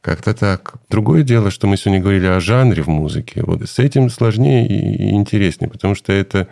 Как-то 0.00 0.34
так. 0.34 0.74
Другое 0.88 1.22
дело, 1.22 1.52
что 1.52 1.68
мы 1.68 1.76
сегодня 1.76 2.00
говорили 2.00 2.26
о 2.26 2.40
жанре 2.40 2.82
в 2.82 2.88
музыке. 2.88 3.42
Вот 3.44 3.62
с 3.62 3.78
этим 3.78 4.10
сложнее 4.10 4.66
и 4.66 5.10
интереснее, 5.10 5.70
потому 5.70 5.94
что 5.94 6.12
это, 6.12 6.48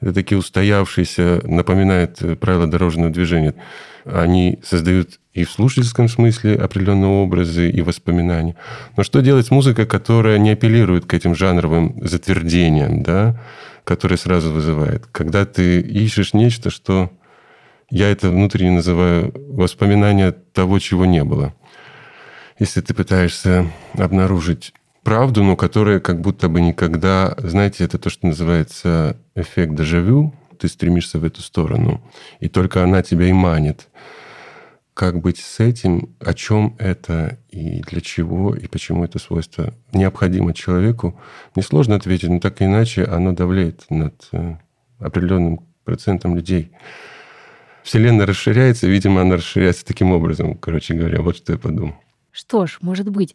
это 0.00 0.12
такие 0.12 0.38
устоявшиеся, 0.38 1.40
напоминает 1.42 2.20
правила 2.38 2.68
дорожного 2.68 3.10
движения. 3.10 3.54
Они 4.04 4.58
создают 4.64 5.20
и 5.32 5.44
в 5.44 5.50
слушательском 5.50 6.08
смысле 6.08 6.56
определенные 6.56 7.10
образы 7.10 7.70
и 7.70 7.80
воспоминания. 7.80 8.56
Но 8.96 9.02
что 9.02 9.20
делать 9.20 9.46
с 9.46 9.50
музыкой, 9.50 9.86
которая 9.86 10.38
не 10.38 10.50
апеллирует 10.50 11.06
к 11.06 11.14
этим 11.14 11.34
жанровым 11.34 11.98
затвердениям, 12.06 13.02
да, 13.02 13.40
которые 13.84 14.18
сразу 14.18 14.52
вызывает? 14.52 15.06
Когда 15.06 15.46
ты 15.46 15.80
ищешь 15.80 16.34
нечто, 16.34 16.70
что 16.70 17.10
я 17.90 18.10
это 18.10 18.30
внутренне 18.30 18.70
называю 18.70 19.34
воспоминание 19.48 20.32
того, 20.32 20.78
чего 20.78 21.04
не 21.04 21.24
было. 21.24 21.54
Если 22.58 22.80
ты 22.80 22.94
пытаешься 22.94 23.66
обнаружить 23.94 24.72
правду, 25.02 25.42
но 25.42 25.56
которая 25.56 26.00
как 26.00 26.20
будто 26.20 26.48
бы 26.48 26.60
никогда... 26.60 27.34
Знаете, 27.38 27.84
это 27.84 27.98
то, 27.98 28.08
что 28.08 28.26
называется 28.26 29.18
эффект 29.34 29.74
дежавю. 29.74 30.32
Ты 30.62 30.68
стремишься 30.68 31.18
в 31.18 31.24
эту 31.24 31.42
сторону, 31.42 32.00
и 32.38 32.48
только 32.48 32.84
она 32.84 33.02
тебя 33.02 33.26
и 33.26 33.32
манит 33.32 33.88
как 34.94 35.20
быть 35.20 35.38
с 35.38 35.58
этим, 35.58 36.14
о 36.20 36.34
чем 36.34 36.76
это 36.78 37.40
и 37.48 37.80
для 37.80 38.00
чего, 38.00 38.54
и 38.54 38.68
почему 38.68 39.02
это 39.02 39.18
свойство 39.18 39.74
необходимо 39.92 40.54
человеку, 40.54 41.18
несложно 41.56 41.96
ответить, 41.96 42.28
но 42.28 42.38
так 42.38 42.60
или 42.60 42.68
иначе 42.68 43.02
оно 43.02 43.32
давляет 43.32 43.86
над 43.90 44.28
э, 44.30 44.54
определенным 45.00 45.66
процентом 45.82 46.36
людей. 46.36 46.70
Вселенная 47.82 48.26
расширяется, 48.26 48.86
видимо, 48.86 49.22
она 49.22 49.38
расширяется 49.38 49.84
таким 49.84 50.12
образом, 50.12 50.56
короче 50.56 50.94
говоря, 50.94 51.22
вот 51.22 51.38
что 51.38 51.54
я 51.54 51.58
подумал. 51.58 51.96
Что 52.30 52.66
ж, 52.66 52.78
может 52.82 53.08
быть, 53.08 53.34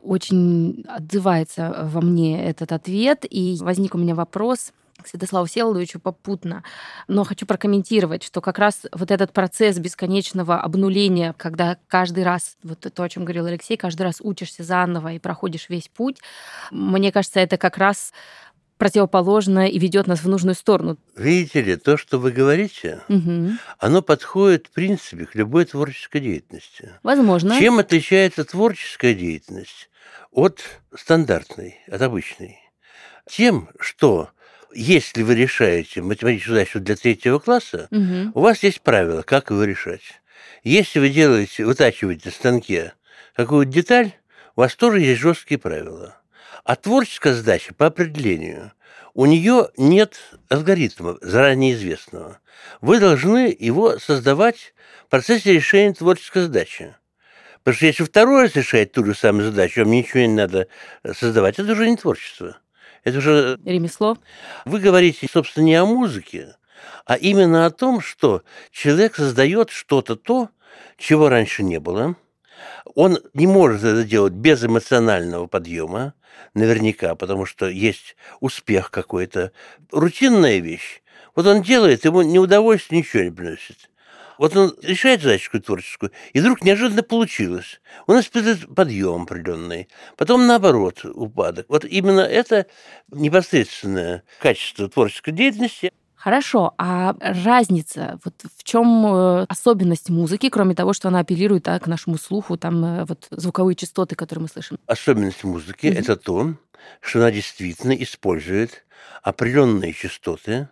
очень 0.00 0.84
отзывается 0.86 1.88
во 1.92 2.00
мне 2.02 2.44
этот 2.44 2.70
ответ, 2.70 3.24
и 3.28 3.56
возник 3.60 3.96
у 3.96 3.98
меня 3.98 4.14
вопрос– 4.14 4.72
Святославу 5.04 5.46
Всеволодовичу 5.46 6.00
попутно. 6.00 6.64
Но 7.06 7.24
хочу 7.24 7.46
прокомментировать, 7.46 8.22
что 8.22 8.40
как 8.40 8.58
раз 8.58 8.82
вот 8.92 9.10
этот 9.10 9.32
процесс 9.32 9.78
бесконечного 9.78 10.60
обнуления, 10.60 11.34
когда 11.36 11.78
каждый 11.86 12.24
раз, 12.24 12.56
вот 12.62 12.80
то, 12.80 13.02
о 13.02 13.08
чем 13.08 13.24
говорил 13.24 13.46
Алексей, 13.46 13.76
каждый 13.76 14.02
раз 14.02 14.16
учишься 14.20 14.64
заново 14.64 15.12
и 15.12 15.18
проходишь 15.18 15.68
весь 15.68 15.88
путь, 15.88 16.18
мне 16.70 17.12
кажется, 17.12 17.40
это 17.40 17.56
как 17.56 17.78
раз 17.78 18.12
противоположно 18.78 19.68
и 19.68 19.78
ведет 19.78 20.06
нас 20.06 20.20
в 20.20 20.28
нужную 20.28 20.54
сторону. 20.54 20.96
Видите 21.16 21.62
ли, 21.62 21.76
то, 21.76 21.96
что 21.96 22.18
вы 22.18 22.30
говорите, 22.30 23.00
угу. 23.08 23.50
оно 23.78 24.02
подходит, 24.02 24.68
в 24.68 24.70
принципе, 24.70 25.26
к 25.26 25.34
любой 25.34 25.64
творческой 25.64 26.20
деятельности. 26.20 26.92
Возможно. 27.02 27.58
Чем 27.58 27.78
отличается 27.78 28.44
творческая 28.44 29.14
деятельность 29.14 29.90
от 30.30 30.60
стандартной, 30.94 31.80
от 31.88 32.00
обычной? 32.00 32.60
Тем, 33.28 33.68
что 33.78 34.30
если 34.74 35.22
вы 35.22 35.34
решаете 35.34 36.02
математическую 36.02 36.54
задачу 36.54 36.80
для 36.80 36.96
третьего 36.96 37.38
класса, 37.38 37.88
угу. 37.90 38.32
у 38.34 38.40
вас 38.40 38.62
есть 38.62 38.80
правила, 38.80 39.22
как 39.22 39.50
его 39.50 39.64
решать. 39.64 40.02
Если 40.62 40.98
вы 40.98 41.08
делаете, 41.10 41.64
вытачиваете 41.64 42.30
в 42.30 42.34
станке 42.34 42.92
какую-то 43.34 43.72
деталь, 43.72 44.12
у 44.56 44.60
вас 44.60 44.74
тоже 44.74 45.00
есть 45.00 45.20
жесткие 45.20 45.58
правила. 45.58 46.16
А 46.64 46.76
творческая 46.76 47.34
задача 47.34 47.72
по 47.72 47.86
определению, 47.86 48.72
у 49.14 49.26
нее 49.26 49.68
нет 49.76 50.20
алгоритма 50.48 51.16
заранее 51.20 51.74
известного. 51.74 52.40
Вы 52.80 53.00
должны 53.00 53.56
его 53.58 53.98
создавать 53.98 54.74
в 55.06 55.10
процессе 55.10 55.52
решения 55.52 55.94
творческой 55.94 56.42
задачи. 56.42 56.94
Потому 57.58 57.76
что 57.76 57.86
если 57.86 58.04
второй 58.04 58.42
раз 58.42 58.56
решает 58.56 58.92
ту 58.92 59.04
же 59.04 59.14
самую 59.14 59.50
задачу, 59.50 59.80
вам 59.80 59.90
ничего 59.90 60.20
не 60.20 60.28
надо 60.28 60.68
создавать, 61.12 61.58
это 61.58 61.72
уже 61.72 61.88
не 61.88 61.96
творчество. 61.96 62.58
Это 63.04 63.20
же... 63.20 63.58
Ремесло. 63.64 64.18
Вы 64.64 64.80
говорите, 64.80 65.26
собственно, 65.30 65.64
не 65.64 65.74
о 65.74 65.86
музыке, 65.86 66.56
а 67.04 67.16
именно 67.16 67.66
о 67.66 67.70
том, 67.70 68.00
что 68.00 68.42
человек 68.70 69.16
создает 69.16 69.70
что-то 69.70 70.16
то, 70.16 70.50
чего 70.96 71.28
раньше 71.28 71.62
не 71.62 71.80
было. 71.80 72.16
Он 72.94 73.18
не 73.34 73.46
может 73.46 73.84
это 73.84 74.04
делать 74.04 74.32
без 74.32 74.64
эмоционального 74.64 75.46
подъема, 75.46 76.14
наверняка, 76.54 77.14
потому 77.14 77.46
что 77.46 77.68
есть 77.68 78.16
успех 78.40 78.90
какой-то. 78.90 79.52
Рутинная 79.92 80.58
вещь. 80.58 81.02
Вот 81.34 81.46
он 81.46 81.62
делает, 81.62 82.04
ему 82.04 82.22
неудовольствие 82.22 83.00
ничего 83.00 83.22
не 83.22 83.30
приносит. 83.30 83.90
Вот 84.38 84.56
он 84.56 84.74
решает 84.82 85.22
задачку 85.22 85.60
творческую, 85.60 86.12
и 86.32 86.40
вдруг 86.40 86.62
неожиданно 86.62 87.02
получилось. 87.02 87.80
У 88.06 88.12
нас 88.12 88.28
подъем 88.28 89.22
определенный, 89.22 89.88
потом 90.16 90.46
наоборот 90.46 91.04
упадок. 91.04 91.66
Вот 91.68 91.84
именно 91.84 92.20
это 92.20 92.66
непосредственное 93.10 94.22
качество 94.40 94.88
творческой 94.88 95.32
деятельности. 95.32 95.92
Хорошо, 96.14 96.74
а 96.78 97.14
разница, 97.20 98.18
вот 98.24 98.34
в 98.56 98.64
чем 98.64 99.06
э, 99.06 99.46
особенность 99.48 100.10
музыки, 100.10 100.48
кроме 100.48 100.74
того, 100.74 100.92
что 100.92 101.08
она 101.08 101.20
апеллирует 101.20 101.62
да, 101.64 101.78
к 101.78 101.86
нашему 101.86 102.18
слуху, 102.18 102.56
там 102.56 102.84
э, 102.84 103.04
вот 103.04 103.28
звуковые 103.30 103.76
частоты, 103.76 104.16
которые 104.16 104.42
мы 104.42 104.48
слышим? 104.48 104.78
Особенность 104.86 105.44
музыки 105.44 105.86
mm-hmm. 105.86 105.98
это 105.98 106.16
то, 106.16 106.54
что 107.00 107.20
она 107.20 107.30
действительно 107.30 107.92
использует 107.92 108.84
определенные 109.22 109.92
частоты, 109.92 110.68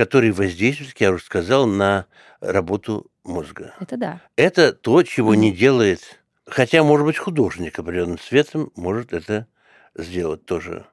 которые 0.00 0.32
воздействуют, 0.32 0.94
как 0.94 1.00
я 1.02 1.10
уже 1.10 1.22
сказал, 1.22 1.66
на 1.66 2.06
работу 2.40 3.10
мозга. 3.22 3.74
Это 3.80 3.98
да. 3.98 4.20
Это 4.34 4.72
то, 4.72 5.02
чего 5.02 5.34
mm-hmm. 5.34 5.36
не 5.36 5.52
делает, 5.52 6.22
хотя, 6.46 6.82
может 6.82 7.04
быть, 7.04 7.18
художник 7.18 7.78
определенным 7.78 8.18
цветом 8.18 8.72
может 8.76 9.12
это 9.12 9.46
сделать 9.94 10.46
тоже. 10.46 10.86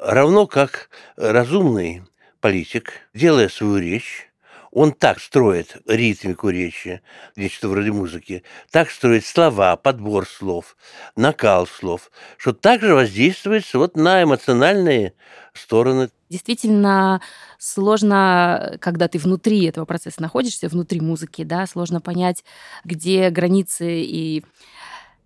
Равно 0.00 0.48
как 0.48 0.90
разумный 1.14 2.02
политик, 2.40 2.94
делая 3.14 3.48
свою 3.48 3.76
речь, 3.76 4.31
он 4.72 4.92
так 4.92 5.20
строит 5.20 5.76
ритмику 5.86 6.48
речи, 6.48 7.02
нечто 7.36 7.68
вроде 7.68 7.92
музыки, 7.92 8.42
так 8.70 8.90
строит 8.90 9.24
слова, 9.26 9.76
подбор 9.76 10.26
слов, 10.26 10.76
накал 11.14 11.66
слов, 11.66 12.10
что 12.38 12.54
также 12.54 12.94
воздействует 12.94 13.72
вот 13.74 13.96
на 13.96 14.22
эмоциональные 14.22 15.12
стороны. 15.52 16.10
Действительно 16.30 17.20
сложно, 17.58 18.78
когда 18.80 19.08
ты 19.08 19.18
внутри 19.18 19.64
этого 19.66 19.84
процесса 19.84 20.22
находишься, 20.22 20.68
внутри 20.68 21.00
музыки, 21.00 21.44
да, 21.44 21.66
сложно 21.66 22.00
понять, 22.00 22.42
где 22.84 23.28
границы 23.28 24.00
и 24.00 24.42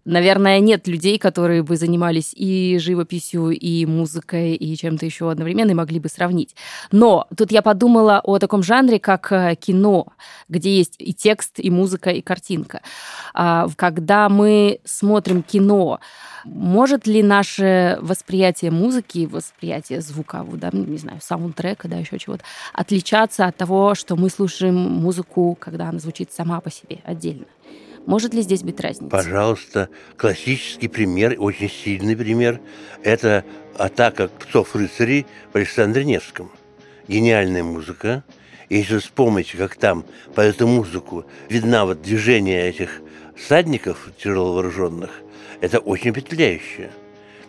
Наверное, 0.07 0.61
нет 0.61 0.87
людей, 0.87 1.19
которые 1.19 1.65
бы 1.65 1.77
занимались 1.77 2.33
и 2.33 2.79
живописью, 2.79 3.51
и 3.51 3.85
музыкой, 3.87 4.55
и 4.55 4.77
чем-то 4.77 5.05
еще 5.05 5.29
одновременно, 5.29 5.73
и 5.73 5.75
могли 5.75 5.99
бы 5.99 6.09
сравнить. 6.09 6.55
Но 6.93 7.27
тут 7.37 7.51
я 7.51 7.61
подумала 7.61 8.21
о 8.23 8.39
таком 8.39 8.63
жанре, 8.63 9.01
как 9.01 9.33
э, 9.33 9.57
кино, 9.57 10.07
где 10.49 10.77
есть 10.77 10.95
и 10.99 11.13
текст, 11.13 11.55
и 11.59 11.71
музыка, 11.71 12.11
и 12.11 12.23
картинка. 12.23 12.83
А, 13.35 13.67
когда 13.75 14.29
мы 14.29 14.79
смотрим 14.85 15.43
кино, 15.43 15.99
может 16.45 17.09
ли 17.09 17.25
наше 17.25 17.99
восприятие 18.01 18.71
музыки, 18.71 19.27
восприятие 19.27 20.01
звука, 20.03 20.47
да, 20.53 20.71
не 20.73 20.99
знаю, 20.99 21.19
саундтрека, 21.21 21.89
да, 21.89 21.97
еще 21.97 22.17
чего-то, 22.21 22.45
отличаться 22.73 23.47
от 23.47 23.57
того, 23.57 23.97
что 23.97 24.15
мы 24.15 24.31
слушаем 24.31 24.77
музыку, 24.77 25.59
когда 25.59 25.89
она 25.89 25.99
звучит 25.99 26.33
сама 26.33 26.61
по 26.61 26.71
себе 26.71 27.01
отдельно? 27.03 27.47
Может 28.07 28.35
ли 28.35 28.43
здесь 28.43 28.63
быть 28.63 28.81
разница? 28.81 29.11
Пожалуйста, 29.11 29.89
классический 30.17 30.87
пример, 30.87 31.35
очень 31.39 31.69
сильный 31.69 32.17
пример, 32.17 32.61
это 33.03 33.45
атака 33.77 34.29
псов-рыцарей 34.29 35.27
в 35.53 35.57
Александре 35.57 36.05
Невском. 36.05 36.51
Гениальная 37.09 37.65
музыка. 37.65 38.25
Если 38.69 38.99
вспомните, 38.99 39.57
как 39.57 39.75
там 39.77 40.05
по 40.35 40.41
эту 40.41 40.67
музыку 40.69 41.27
видна 41.49 41.85
вот 41.85 42.03
движение 42.03 42.69
этих 42.69 43.01
всадников 43.37 44.09
тяжеловооруженных, 44.19 45.11
это 45.61 45.81
очень 45.81 46.13
впечатляюще. 46.13 46.91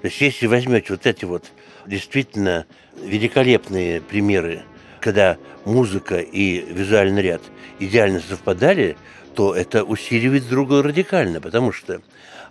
То 0.02 0.08
есть 0.08 0.22
если 0.22 0.48
возьмете 0.48 0.88
вот 0.90 1.06
эти 1.06 1.26
вот 1.26 1.46
действительно 1.86 2.66
великолепные 3.04 4.02
примеры, 4.02 4.64
когда 5.02 5.38
музыка 5.66 6.18
и 6.18 6.62
визуальный 6.72 7.22
ряд 7.22 7.42
идеально 7.80 8.22
совпадали, 8.22 8.98
то 9.38 9.54
это 9.54 9.84
усиливает 9.84 10.50
друга 10.50 10.82
радикально, 10.82 11.40
потому 11.40 11.72
что 11.72 12.02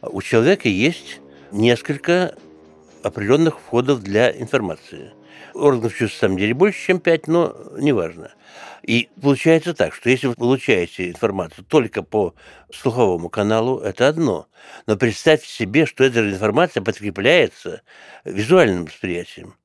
у 0.03 0.23
человека 0.23 0.69
есть 0.69 1.21
несколько 1.51 2.37
определенных 3.03 3.59
входов 3.59 4.05
для 4.05 4.31
информации. 4.31 5.13
Органов 5.53 5.97
чувств, 5.97 6.23
на 6.23 6.29
самом 6.29 6.39
деле, 6.39 6.55
больше, 6.55 6.87
чем 6.87 7.01
пять, 7.01 7.27
но 7.27 7.57
неважно. 7.77 8.33
И 8.85 9.09
получается 9.21 9.75
так, 9.75 9.95
что 9.95 10.11
если 10.11 10.29
вы 10.29 10.37
получаете 10.37 11.11
информацию 11.11 11.65
только 11.65 12.05
по 12.05 12.37
слуховому 12.73 13.31
каналу, 13.31 13.81
это 13.81 14.07
одно. 14.07 14.47
Но 14.87 14.97
представьте 14.97 15.49
себе, 15.49 15.87
что 15.87 16.05
эта 16.05 16.21
информация 16.21 16.85
подкрепляется 16.85 17.83
визуальным 18.25 18.85
восприятием. 18.85 19.57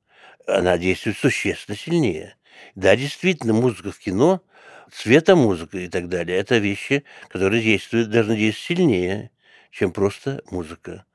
Она 0.47 0.75
действует 0.79 1.17
существенно 1.19 1.77
сильнее. 1.77 2.35
Да, 2.73 2.95
действительно, 2.95 3.53
музыка 3.53 3.91
в 3.91 3.99
кино 3.99 4.41
цветомузыка 4.91 5.77
и 5.79 5.87
так 5.87 6.09
далее. 6.09 6.37
Это 6.37 6.57
вещи, 6.57 7.03
которые 7.29 7.63
действуют, 7.63 8.09
должны 8.09 8.35
действовать 8.35 8.79
сильнее, 8.79 9.31
чем 9.71 9.91
просто 9.91 10.41
музыка. 10.51 11.05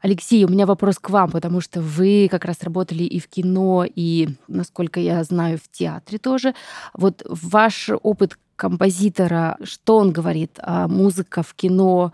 Алексей, 0.00 0.44
у 0.44 0.48
меня 0.48 0.66
вопрос 0.66 0.98
к 0.98 1.10
вам, 1.10 1.30
потому 1.30 1.60
что 1.60 1.80
вы 1.80 2.28
как 2.30 2.44
раз 2.44 2.62
работали 2.62 3.02
и 3.02 3.18
в 3.18 3.28
кино, 3.28 3.84
и, 3.84 4.28
насколько 4.46 5.00
я 5.00 5.24
знаю, 5.24 5.58
в 5.58 5.68
театре 5.70 6.18
тоже. 6.18 6.54
Вот 6.94 7.26
ваш 7.28 7.90
опыт 8.02 8.38
композитора, 8.56 9.56
что 9.64 9.96
он 9.98 10.12
говорит 10.12 10.58
о 10.62 10.86
музыке 10.86 11.42
в 11.42 11.54
кино? 11.54 12.12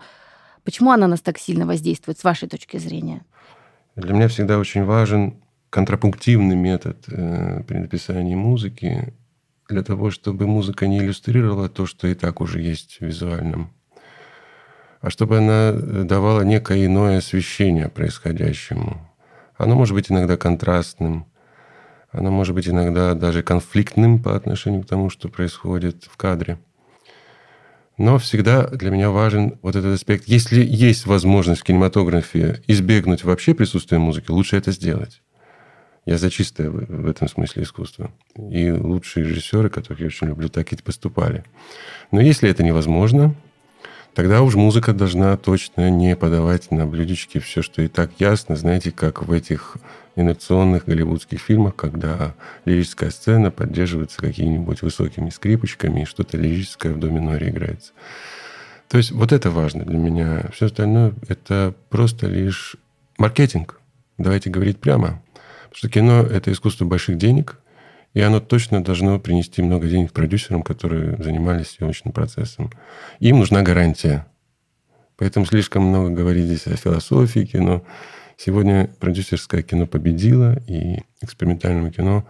Почему 0.63 0.91
она 0.91 1.07
нас 1.07 1.21
так 1.21 1.37
сильно 1.37 1.65
воздействует, 1.65 2.19
с 2.19 2.23
вашей 2.23 2.47
точки 2.47 2.77
зрения? 2.77 3.23
Для 3.95 4.13
меня 4.13 4.27
всегда 4.27 4.57
очень 4.57 4.85
важен 4.85 5.35
контрапунктивный 5.69 6.55
метод 6.55 6.97
э, 7.07 7.63
при 7.67 7.77
написании 7.77 8.35
музыки 8.35 9.13
для 9.69 9.83
того, 9.83 10.11
чтобы 10.11 10.47
музыка 10.47 10.87
не 10.87 10.99
иллюстрировала 10.99 11.69
то, 11.69 11.85
что 11.85 12.07
и 12.07 12.13
так 12.13 12.41
уже 12.41 12.61
есть 12.61 12.97
в 12.97 13.05
визуальном, 13.05 13.73
а 15.01 15.09
чтобы 15.09 15.37
она 15.37 15.71
э, 15.73 16.03
давала 16.03 16.41
некое 16.41 16.85
иное 16.85 17.17
освещение 17.17 17.89
происходящему. 17.89 19.09
Оно 19.57 19.75
может 19.75 19.95
быть 19.95 20.11
иногда 20.11 20.37
контрастным, 20.37 21.25
оно 22.11 22.29
может 22.29 22.53
быть 22.53 22.69
иногда 22.69 23.15
даже 23.15 23.41
конфликтным 23.41 24.21
по 24.21 24.35
отношению 24.35 24.83
к 24.83 24.87
тому, 24.87 25.09
что 25.09 25.29
происходит 25.29 26.03
в 26.03 26.15
кадре. 26.15 26.59
Но 27.97 28.19
всегда 28.19 28.67
для 28.67 28.91
меня 28.91 29.09
важен 29.09 29.57
вот 29.61 29.75
этот 29.75 29.95
аспект. 29.95 30.27
Если 30.27 30.63
есть 30.63 31.07
возможность 31.07 31.61
в 31.61 31.63
кинематографе 31.63 32.61
избегнуть 32.67 33.23
вообще 33.23 33.55
присутствия 33.55 33.97
музыки, 33.97 34.29
лучше 34.29 34.57
это 34.57 34.71
сделать. 34.71 35.22
Я 36.05 36.17
за 36.17 36.29
чистое 36.29 36.69
в 36.69 37.07
этом 37.07 37.29
смысле 37.29 37.63
искусство. 37.63 38.11
И 38.35 38.71
лучшие 38.71 39.25
режиссеры, 39.25 39.69
которых 39.69 40.01
я 40.01 40.07
очень 40.07 40.27
люблю, 40.27 40.49
так 40.49 40.73
и 40.73 40.75
поступали. 40.75 41.45
Но 42.11 42.19
если 42.19 42.49
это 42.49 42.61
невозможно, 42.61 43.35
тогда 44.13 44.41
уж 44.41 44.55
музыка 44.55 44.91
должна 44.93 45.37
точно 45.37 45.89
не 45.89 46.15
подавать 46.17 46.71
на 46.71 46.85
блюдечке 46.85 47.39
все, 47.39 47.61
что 47.61 47.81
и 47.81 47.87
так 47.87 48.11
ясно. 48.19 48.57
Знаете, 48.57 48.91
как 48.91 49.23
в 49.23 49.31
этих 49.31 49.77
инерционных 50.17 50.85
голливудских 50.85 51.39
фильмах, 51.39 51.75
когда 51.75 52.35
лирическая 52.65 53.09
сцена 53.09 53.49
поддерживается 53.49 54.19
какими-нибудь 54.19 54.81
высокими 54.81 55.29
скрипочками, 55.29 56.01
и 56.01 56.05
что-то 56.05 56.37
лирическое 56.37 56.93
в 56.93 56.99
до 56.99 57.09
миноре 57.09 57.49
играется. 57.49 57.93
То 58.89 58.97
есть 58.97 59.11
вот 59.11 59.31
это 59.31 59.49
важно 59.49 59.85
для 59.85 59.97
меня. 59.97 60.49
Все 60.53 60.65
остальное– 60.65 61.13
это 61.29 61.73
просто 61.89 62.27
лишь 62.27 62.75
маркетинг. 63.17 63.79
Давайте 64.19 64.51
говорить 64.51 64.79
прямо. 64.79 65.22
Что 65.73 65.89
кино– 65.89 66.21
это 66.31 66.51
искусство 66.51 66.85
больших 66.85 67.17
денег, 67.17 67.59
и 68.13 68.21
оно 68.21 68.39
точно 68.39 68.83
должно 68.83 69.19
принести 69.19 69.61
много 69.61 69.87
денег 69.87 70.13
продюсерам, 70.13 70.61
которые 70.61 71.17
занимались 71.17 71.71
съемочным 71.71 72.13
процессом. 72.13 72.71
Им 73.19 73.39
нужна 73.39 73.63
гарантия. 73.63 74.27
Поэтому 75.17 75.45
слишком 75.45 75.83
много 75.83 76.09
говорить 76.09 76.45
здесь 76.45 76.67
о 76.67 76.75
философии 76.75 77.45
кино. 77.45 77.83
Сегодня 78.37 78.89
продюсерское 78.99 79.63
кино 79.63 79.87
победило, 79.87 80.59
и 80.67 80.99
экспериментальному 81.21 81.91
кино 81.91 82.25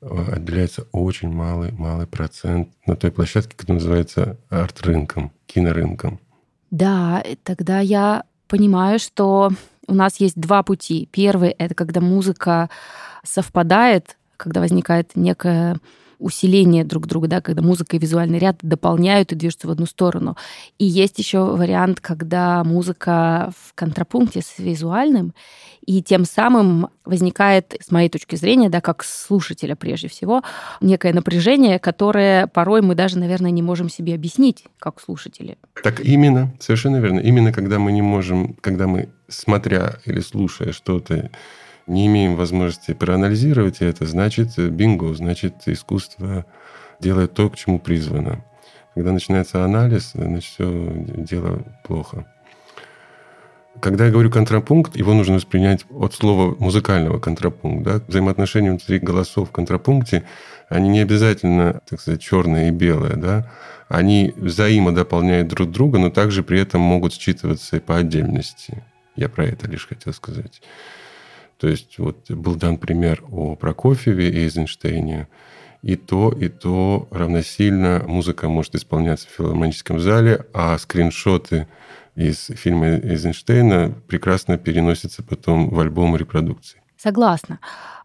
э, 0.00 0.06
отделяется 0.32 0.86
очень 0.92 1.30
малый, 1.30 1.72
малый 1.72 2.06
процент 2.06 2.70
на 2.86 2.96
той 2.96 3.12
площадке, 3.12 3.56
которая 3.56 3.80
называется 3.80 4.38
арт-рынком, 4.50 5.32
кинорынком. 5.46 6.20
Да, 6.70 7.22
тогда 7.44 7.80
я 7.80 8.24
понимаю, 8.52 8.98
что 8.98 9.50
у 9.86 9.94
нас 9.94 10.20
есть 10.20 10.38
два 10.38 10.62
пути. 10.62 11.08
Первый— 11.10 11.48
это 11.58 11.74
когда 11.74 12.02
музыка 12.02 12.68
совпадает, 13.24 14.18
когда 14.36 14.60
возникает 14.60 15.12
некая 15.14 15.78
усиление 16.22 16.84
друг 16.84 17.06
друга, 17.06 17.28
да, 17.28 17.40
когда 17.40 17.62
музыка 17.62 17.96
и 17.96 17.98
визуальный 17.98 18.38
ряд 18.38 18.56
дополняют 18.62 19.32
и 19.32 19.34
движутся 19.34 19.66
в 19.66 19.70
одну 19.70 19.86
сторону. 19.86 20.36
И 20.78 20.84
есть 20.84 21.18
еще 21.18 21.44
вариант, 21.44 22.00
когда 22.00 22.64
музыка 22.64 23.52
в 23.56 23.74
контрапункте 23.74 24.40
с 24.40 24.58
визуальным, 24.58 25.34
и 25.84 26.00
тем 26.00 26.24
самым 26.24 26.88
возникает, 27.04 27.74
с 27.80 27.90
моей 27.90 28.08
точки 28.08 28.36
зрения, 28.36 28.70
да, 28.70 28.80
как 28.80 29.02
слушателя 29.02 29.74
прежде 29.74 30.08
всего, 30.08 30.42
некое 30.80 31.12
напряжение, 31.12 31.80
которое 31.80 32.46
порой 32.46 32.82
мы 32.82 32.94
даже, 32.94 33.18
наверное, 33.18 33.50
не 33.50 33.62
можем 33.62 33.88
себе 33.88 34.14
объяснить, 34.14 34.64
как 34.78 35.00
слушатели. 35.00 35.58
Так 35.82 36.00
именно, 36.00 36.54
совершенно 36.60 36.98
верно. 36.98 37.18
Именно 37.18 37.52
когда 37.52 37.80
мы 37.80 37.90
не 37.90 38.02
можем, 38.02 38.54
когда 38.60 38.86
мы, 38.86 39.08
смотря 39.26 39.98
или 40.04 40.20
слушая 40.20 40.72
что-то, 40.72 41.30
не 41.86 42.06
имеем 42.06 42.36
возможности 42.36 42.94
проанализировать 42.94 43.80
это, 43.80 44.06
значит, 44.06 44.58
бинго, 44.58 45.14
значит, 45.14 45.54
искусство 45.66 46.46
делает 47.00 47.34
то, 47.34 47.50
к 47.50 47.56
чему 47.56 47.78
призвано. 47.78 48.44
Когда 48.94 49.12
начинается 49.12 49.64
анализ, 49.64 50.12
значит, 50.14 50.44
все 50.44 50.92
дело 50.94 51.62
плохо. 51.84 52.26
Когда 53.80 54.04
я 54.04 54.12
говорю 54.12 54.30
контрапункт, 54.30 54.96
его 54.96 55.14
нужно 55.14 55.36
воспринять 55.36 55.86
от 55.90 56.12
слова 56.12 56.54
музыкального 56.58 57.18
контрапункт. 57.18 57.84
Да? 57.84 58.02
Взаимоотношения 58.06 58.68
внутри 58.68 58.98
голосов 58.98 59.48
в 59.48 59.52
контрапункте, 59.52 60.24
они 60.68 60.90
не 60.90 61.00
обязательно, 61.00 61.80
так 61.88 62.00
сказать, 62.00 62.20
черное 62.20 62.68
и 62.68 62.70
белое. 62.70 63.16
Да? 63.16 63.50
Они 63.88 64.34
взаимодополняют 64.36 65.48
друг 65.48 65.70
друга, 65.70 65.98
но 65.98 66.10
также 66.10 66.42
при 66.42 66.60
этом 66.60 66.82
могут 66.82 67.14
считываться 67.14 67.76
и 67.76 67.80
по 67.80 67.96
отдельности. 67.96 68.84
Я 69.16 69.28
про 69.28 69.46
это 69.46 69.66
лишь 69.68 69.88
хотел 69.88 70.12
сказать. 70.12 70.60
То 71.62 71.68
есть 71.68 71.96
вот 71.98 72.28
был 72.28 72.56
дан 72.56 72.76
пример 72.76 73.22
о 73.30 73.54
Прокофьеве 73.54 74.30
и 74.30 74.38
Эйзенштейне. 74.38 75.28
И 75.82 75.94
то, 75.94 76.32
и 76.32 76.48
то 76.48 77.06
равносильно 77.12 78.02
музыка 78.04 78.48
может 78.48 78.74
исполняться 78.74 79.28
в 79.28 79.30
филармоническом 79.30 80.00
зале, 80.00 80.44
а 80.52 80.76
скриншоты 80.76 81.68
из 82.16 82.46
фильма 82.46 82.96
Эйзенштейна 82.96 83.94
прекрасно 84.08 84.58
переносятся 84.58 85.22
потом 85.22 85.70
в 85.70 85.78
альбом 85.78 86.16
репродукции. 86.16 86.82
Согласна. 86.96 87.60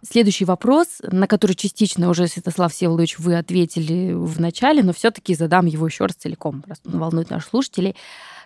Следующий 0.08 0.46
вопрос, 0.46 1.02
на 1.02 1.26
который 1.26 1.56
частично 1.56 2.12
уже, 2.12 2.28
Святослав 2.28 2.72
Всеволодович, 2.72 3.18
вы 3.18 3.38
ответили 3.38 4.14
в 4.14 4.40
начале, 4.40 4.84
но 4.84 4.94
все-таки 4.94 5.34
задам 5.34 5.66
его 5.66 5.88
еще 5.88 6.06
раз 6.06 6.16
целиком, 6.16 6.64
раз 6.68 6.80
он 6.86 7.00
волнует 7.00 7.32
наших 7.32 7.50
слушателей. 7.50 7.96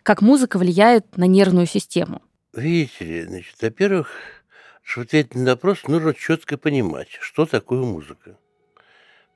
Как 0.04 0.22
музыка 0.22 0.58
влияет 0.58 1.18
на 1.18 1.26
нервную 1.26 1.66
систему? 1.66 2.22
Видите 2.54 3.06
ли, 3.06 3.24
значит, 3.24 3.56
во-первых, 3.62 4.10
чтобы 4.84 5.06
ответить 5.06 5.36
на 5.36 5.52
вопрос, 5.52 5.84
нужно 5.88 6.14
четко 6.14 6.58
понимать, 6.58 7.10
что 7.22 7.46
такое 7.46 7.82
музыка. 7.82 8.38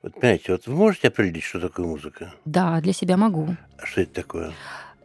Вот 0.02 0.14
понимаете, 0.20 0.52
вот 0.52 0.66
вы 0.66 0.74
можете 0.74 1.08
определить, 1.08 1.44
что 1.44 1.60
такое 1.60 1.86
музыка? 1.86 2.32
Да, 2.44 2.80
для 2.80 2.92
себя 2.92 3.16
могу. 3.16 3.56
А 3.78 3.86
что 3.86 4.02
это 4.02 4.14
такое? 4.14 4.52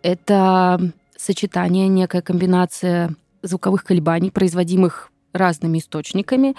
Это 0.04 0.92
сочетание, 1.18 1.88
некая 1.88 2.22
комбинация 2.22 3.16
звуковых 3.42 3.84
колебаний, 3.84 4.32
производимых 4.32 5.12
разными 5.34 5.80
источниками, 5.80 6.56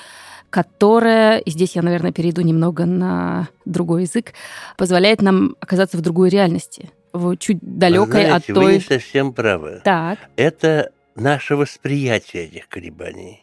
которая, 0.51 1.39
и 1.39 1.51
здесь 1.51 1.77
я, 1.77 1.83
наверное, 1.83 2.13
перейду 2.13 2.43
немного 2.43 2.85
на 2.87 3.49
другой 3.65 4.03
язык, 4.03 4.33
позволяет 4.77 5.23
нам 5.23 5.57
оказаться 5.61 5.97
в 5.97 6.01
другой 6.01 6.31
реальности, 6.31 6.91
в 7.13 7.37
чуть 7.37 7.59
далекой 7.61 8.25
знаете, 8.25 8.33
от 8.33 8.47
той... 8.47 8.65
Вы 8.65 8.73
не 8.75 8.81
совсем 8.81 9.33
правы. 9.33 9.81
Так. 9.85 10.19
Это 10.37 10.93
наше 11.15 11.57
восприятие 11.57 12.45
этих 12.45 12.69
колебаний. 12.69 13.42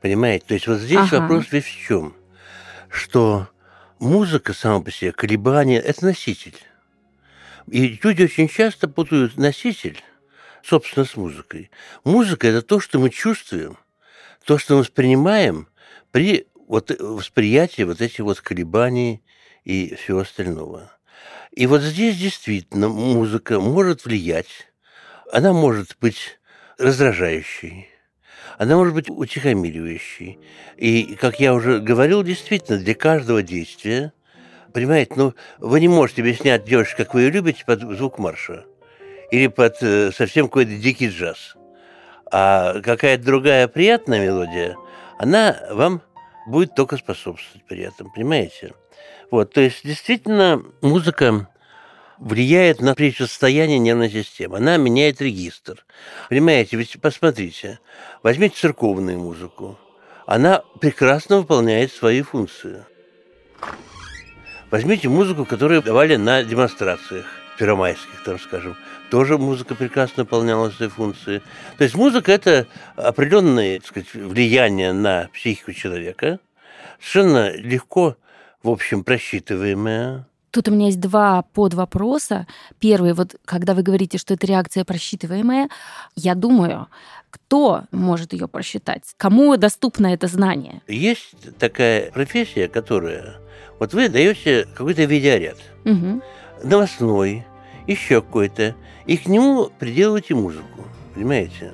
Понимаете? 0.00 0.44
То 0.46 0.54
есть 0.54 0.66
вот 0.66 0.78
здесь 0.78 1.12
Ага. 1.12 1.20
вопрос 1.20 1.46
весь 1.50 1.64
в 1.64 1.78
чем? 1.78 2.14
Что 2.88 3.48
музыка 3.98 4.52
сама 4.52 4.80
по 4.80 4.90
себе, 4.90 5.12
колебания– 5.12 5.80
это 5.84 6.04
носитель. 6.04 6.56
И 7.66 7.98
люди 8.02 8.22
очень 8.22 8.48
часто 8.48 8.88
путают 8.88 9.36
носитель, 9.36 10.02
собственно, 10.62 11.04
с 11.04 11.16
музыкой. 11.16 11.70
Музыка– 12.04 12.46
это 12.48 12.62
то, 12.62 12.80
что 12.80 12.98
мы 12.98 13.10
чувствуем, 13.10 13.76
то, 14.44 14.56
что 14.56 14.74
мы 14.74 14.80
воспринимаем 14.80 15.68
при 16.12 16.46
вот 16.68 16.90
восприятии 16.98 17.82
вот 17.82 18.00
этих 18.00 18.20
вот 18.20 18.40
колебаний 18.40 19.22
и 19.64 19.94
всего 19.96 20.20
остального. 20.20 20.92
И 21.50 21.66
вот 21.66 21.82
здесь 21.82 22.16
действительно 22.16 22.88
музыка 22.88 23.58
может 23.58 24.04
влиять, 24.04 24.70
она 25.32 25.52
может 25.52 25.96
быть 26.00 26.38
раздражающей, 26.78 27.88
она 28.58 28.76
может 28.76 28.92
быть 28.92 29.08
утихомиривающей. 29.08 30.38
И, 30.76 31.14
как 31.14 31.38
я 31.40 31.54
уже 31.54 31.78
говорил, 31.78 32.24
действительно, 32.24 32.78
для 32.78 32.94
каждого 32.94 33.42
действия, 33.42 34.12
понимаете, 34.74 35.12
ну, 35.14 35.34
вы 35.58 35.80
не 35.80 35.88
можете 35.88 36.22
объяснять 36.22 36.64
девушке, 36.64 37.04
как 37.04 37.14
вы 37.14 37.22
ее 37.22 37.30
любите, 37.30 37.64
под 37.64 37.80
звук 37.80 38.18
марша. 38.18 38.64
Или 39.30 39.46
под 39.46 39.76
э, 39.80 40.10
совсем 40.10 40.48
какой-то 40.48 40.72
дикий 40.72 41.08
джаз. 41.08 41.54
А 42.32 42.80
какая-то 42.80 43.24
другая 43.24 43.68
приятная 43.68 44.24
мелодия, 44.26 44.76
она 45.18 45.56
вам 45.70 46.02
будет 46.46 46.74
только 46.74 46.96
способствовать 46.96 47.64
при 47.66 47.82
этом, 47.82 48.10
понимаете? 48.10 48.72
Вот, 49.30 49.52
то 49.52 49.60
есть, 49.60 49.84
действительно, 49.84 50.62
музыка 50.80 51.48
влияет 52.18 52.80
на 52.80 52.94
состояние 53.16 53.78
нервной 53.78 54.10
системы. 54.10 54.58
Она 54.58 54.76
меняет 54.76 55.20
регистр. 55.20 55.84
Понимаете, 56.28 56.76
ведь 56.76 57.00
посмотрите, 57.00 57.78
возьмите 58.22 58.56
церковную 58.56 59.18
музыку. 59.18 59.78
Она 60.26 60.62
прекрасно 60.80 61.38
выполняет 61.38 61.92
свои 61.92 62.22
функции. 62.22 62.84
Возьмите 64.70 65.08
музыку, 65.08 65.46
которую 65.46 65.82
давали 65.82 66.16
на 66.16 66.42
демонстрациях 66.42 67.26
первомайских, 67.58 68.22
там, 68.24 68.38
скажем. 68.38 68.76
Тоже 69.10 69.38
музыка 69.38 69.74
прекрасно 69.74 70.24
выполняла 70.24 70.70
свои 70.70 70.88
функции. 70.88 71.42
То 71.78 71.84
есть 71.84 71.96
музыка– 71.96 72.30
это 72.32 72.66
определенное 72.94 73.78
так 73.78 73.88
сказать, 73.88 74.12
влияние 74.12 74.92
на 74.92 75.28
психику 75.32 75.72
человека, 75.72 76.38
совершенно 77.00 77.56
легко, 77.56 78.16
в 78.62 78.68
общем, 78.68 79.04
просчитываемое. 79.04 80.26
Тут 80.58 80.66
у 80.66 80.72
меня 80.72 80.86
есть 80.86 80.98
два 80.98 81.42
подвопроса. 81.54 82.48
Первый, 82.80 83.12
вот 83.12 83.36
когда 83.44 83.74
вы 83.74 83.82
говорите, 83.84 84.18
что 84.18 84.34
это 84.34 84.44
реакция 84.44 84.84
просчитываемая, 84.84 85.68
я 86.16 86.34
думаю, 86.34 86.88
кто 87.30 87.82
может 87.92 88.32
ее 88.32 88.48
просчитать? 88.48 89.04
Кому 89.18 89.56
доступно 89.56 90.08
это 90.08 90.26
знание? 90.26 90.82
Есть 90.88 91.56
такая 91.60 92.10
профессия, 92.10 92.66
которая... 92.66 93.36
Вот 93.78 93.94
вы 93.94 94.08
даете 94.08 94.66
какой-то 94.74 95.04
видеоряд, 95.04 95.58
Мгм. 95.84 96.24
новостной, 96.64 97.46
еще 97.86 98.20
какой-то, 98.20 98.74
и 99.06 99.16
к 99.16 99.28
нему 99.28 99.70
приделываете 99.78 100.34
музыку, 100.34 100.82
понимаете? 101.14 101.72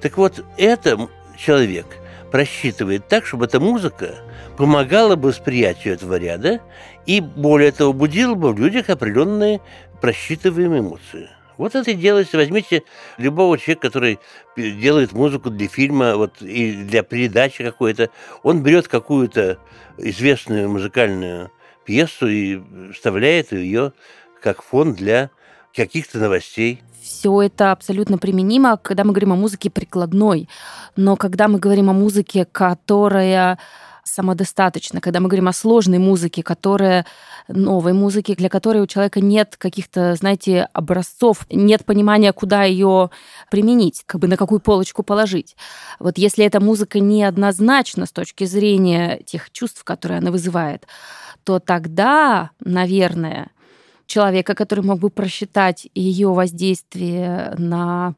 Так 0.00 0.16
вот, 0.16 0.44
это 0.56 1.08
человек 1.36 1.86
просчитывает 2.30 3.08
так, 3.08 3.26
чтобы 3.26 3.46
эта 3.46 3.60
музыка 3.60 4.16
помогала 4.56 5.16
бы 5.16 5.28
восприятию 5.28 5.94
этого 5.94 6.16
ряда 6.16 6.60
и, 7.06 7.20
более 7.20 7.72
того, 7.72 7.92
будила 7.92 8.34
бы 8.34 8.52
в 8.52 8.58
людях 8.58 8.90
определенные 8.90 9.60
просчитываемые 10.00 10.80
эмоции. 10.80 11.30
Вот 11.56 11.74
это 11.74 11.90
и 11.90 11.94
делается. 11.94 12.36
Возьмите 12.36 12.82
любого 13.16 13.58
человека, 13.58 13.88
который 13.88 14.18
делает 14.56 15.12
музыку 15.12 15.50
для 15.50 15.68
фильма 15.68 16.16
вот, 16.16 16.42
и 16.42 16.72
для 16.72 17.02
передачи 17.02 17.64
какой-то. 17.64 18.10
Он 18.42 18.62
берет 18.62 18.88
какую-то 18.88 19.58
известную 19.96 20.68
музыкальную 20.68 21.50
пьесу 21.84 22.26
и 22.26 22.60
вставляет 22.92 23.52
ее 23.52 23.92
как 24.42 24.62
фон 24.62 24.94
для 24.94 25.30
каких-то 25.74 26.18
новостей. 26.18 26.82
Все 27.16 27.40
это 27.40 27.72
абсолютно 27.72 28.18
применимо, 28.18 28.76
когда 28.76 29.02
мы 29.02 29.12
говорим 29.12 29.32
о 29.32 29.36
музыке 29.36 29.70
прикладной. 29.70 30.50
Но 30.96 31.16
когда 31.16 31.48
мы 31.48 31.58
говорим 31.58 31.88
о 31.88 31.94
музыке, 31.94 32.44
которая 32.44 33.58
самодостаточна, 34.04 35.00
когда 35.00 35.20
мы 35.20 35.28
говорим 35.28 35.48
о 35.48 35.54
сложной 35.54 35.96
музыке, 35.96 36.42
которая 36.42 37.06
новой 37.48 37.94
музыке, 37.94 38.34
для 38.34 38.50
которой 38.50 38.82
у 38.82 38.86
человека 38.86 39.22
нет 39.22 39.56
каких-то, 39.56 40.14
знаете, 40.14 40.68
образцов, 40.74 41.46
нет 41.50 41.86
понимания, 41.86 42.34
куда 42.34 42.64
ее 42.64 43.08
применить, 43.50 44.02
как 44.04 44.20
бы 44.20 44.28
на 44.28 44.36
какую 44.36 44.60
полочку 44.60 45.02
положить. 45.02 45.56
Вот 45.98 46.18
если 46.18 46.44
эта 46.44 46.60
музыка 46.60 47.00
неоднозначна 47.00 48.04
с 48.04 48.12
точки 48.12 48.44
зрения 48.44 49.22
тех 49.24 49.50
чувств, 49.52 49.84
которые 49.84 50.18
она 50.18 50.30
вызывает, 50.30 50.86
то 51.44 51.60
тогда, 51.60 52.50
наверное, 52.60 53.48
человека, 54.06 54.54
который 54.54 54.84
мог 54.84 55.00
бы 55.00 55.10
просчитать 55.10 55.88
ее 55.94 56.32
воздействие 56.32 57.54
на 57.58 58.14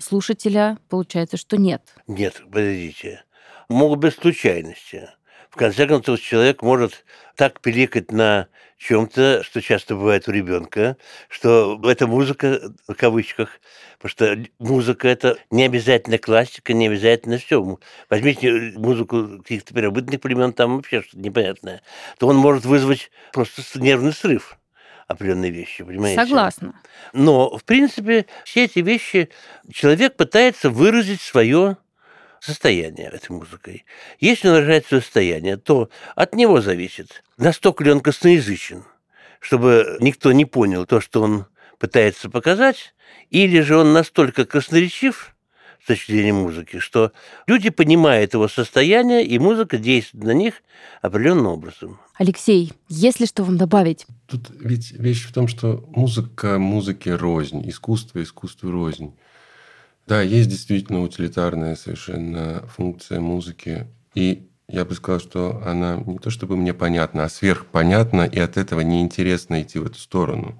слушателя, 0.00 0.78
получается, 0.88 1.36
что 1.36 1.56
нет. 1.56 1.82
Нет, 2.06 2.42
подождите. 2.50 3.24
Могут 3.68 4.00
быть 4.00 4.14
случайности. 4.14 5.08
В 5.50 5.56
конце 5.56 5.86
концов, 5.86 6.20
человек 6.20 6.62
может 6.62 7.04
так 7.34 7.60
пиликать 7.60 8.12
на 8.12 8.48
чем-то, 8.76 9.42
что 9.42 9.62
часто 9.62 9.94
бывает 9.94 10.28
у 10.28 10.32
ребенка, 10.32 10.98
что 11.28 11.80
эта 11.88 12.06
музыка, 12.06 12.74
в 12.86 12.94
кавычках, 12.94 13.58
потому 13.98 14.10
что 14.10 14.44
музыка 14.58 15.08
это 15.08 15.38
не 15.50 15.64
обязательно 15.64 16.18
классика, 16.18 16.74
не 16.74 16.88
обязательно 16.88 17.38
все. 17.38 17.78
Возьмите 18.10 18.74
музыку 18.76 19.38
каких-то 19.38 19.72
первобытных 19.72 20.20
племен, 20.20 20.52
там 20.52 20.76
вообще 20.76 21.00
что-то 21.00 21.20
непонятное, 21.20 21.80
то 22.18 22.28
он 22.28 22.36
может 22.36 22.66
вызвать 22.66 23.10
просто 23.32 23.62
нервный 23.80 24.12
срыв 24.12 24.58
определенные 25.06 25.50
вещи, 25.50 25.84
понимаете? 25.84 26.20
Согласна. 26.20 26.74
Но, 27.12 27.56
в 27.56 27.64
принципе, 27.64 28.26
все 28.44 28.64
эти 28.64 28.80
вещи 28.80 29.28
человек 29.72 30.16
пытается 30.16 30.70
выразить 30.70 31.20
свое 31.20 31.76
состояние 32.40 33.08
этой 33.08 33.30
музыкой. 33.30 33.84
Если 34.20 34.48
он 34.48 34.54
выражает 34.54 34.86
свое 34.86 35.02
состояние, 35.02 35.56
то 35.56 35.90
от 36.14 36.34
него 36.34 36.60
зависит, 36.60 37.22
настолько 37.36 37.84
ли 37.84 37.90
он 37.90 38.00
косноязычен, 38.00 38.84
чтобы 39.40 39.96
никто 40.00 40.32
не 40.32 40.44
понял 40.44 40.86
то, 40.86 41.00
что 41.00 41.22
он 41.22 41.46
пытается 41.78 42.30
показать, 42.30 42.94
или 43.30 43.60
же 43.60 43.76
он 43.76 43.92
настолько 43.92 44.44
красноречив, 44.44 45.32
с 45.82 45.86
точки 45.86 46.10
зрения 46.10 46.32
музыки, 46.32 46.80
что 46.80 47.12
люди 47.46 47.70
понимают 47.70 48.34
его 48.34 48.48
состояние, 48.48 49.24
и 49.24 49.38
музыка 49.38 49.78
действует 49.78 50.24
на 50.24 50.32
них 50.32 50.54
определенным 51.00 51.46
образом. 51.46 52.00
Алексей, 52.18 52.72
есть 52.88 53.20
ли 53.20 53.26
что 53.26 53.44
вам 53.44 53.58
добавить? 53.58 54.06
Тут 54.26 54.50
ведь 54.58 54.92
вещь 54.92 55.26
в 55.26 55.32
том, 55.32 55.48
что 55.48 55.84
музыка 55.94 56.58
музыке 56.58 57.14
рознь, 57.14 57.68
искусство 57.68 58.22
искусству 58.22 58.70
рознь. 58.70 59.14
Да, 60.06 60.22
есть 60.22 60.48
действительно 60.48 61.02
утилитарная 61.02 61.76
совершенно 61.76 62.64
функция 62.68 63.20
музыки. 63.20 63.86
И 64.14 64.48
я 64.68 64.84
бы 64.84 64.94
сказал, 64.94 65.20
что 65.20 65.62
она 65.66 65.96
не 66.06 66.18
то 66.18 66.30
чтобы 66.30 66.56
мне 66.56 66.72
понятна, 66.72 67.24
а 67.24 67.28
сверхпонятна, 67.28 68.22
и 68.22 68.38
от 68.38 68.56
этого 68.56 68.80
неинтересно 68.80 69.60
идти 69.62 69.78
в 69.78 69.86
эту 69.86 69.98
сторону 69.98 70.58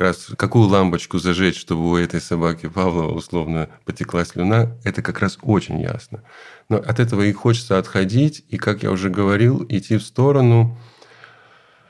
раз 0.00 0.28
какую 0.36 0.68
лампочку 0.68 1.18
зажечь, 1.18 1.58
чтобы 1.58 1.90
у 1.90 1.96
этой 1.96 2.22
собаки 2.22 2.68
Павлова 2.68 3.12
условно 3.12 3.68
потекла 3.84 4.24
слюна, 4.24 4.76
это 4.82 5.02
как 5.02 5.18
раз 5.20 5.38
очень 5.42 5.78
ясно. 5.78 6.22
Но 6.70 6.78
от 6.78 7.00
этого 7.00 7.22
и 7.22 7.32
хочется 7.32 7.76
отходить, 7.76 8.42
и, 8.48 8.56
как 8.56 8.82
я 8.82 8.92
уже 8.92 9.10
говорил, 9.10 9.62
идти 9.68 9.98
в 9.98 10.02
сторону, 10.02 10.78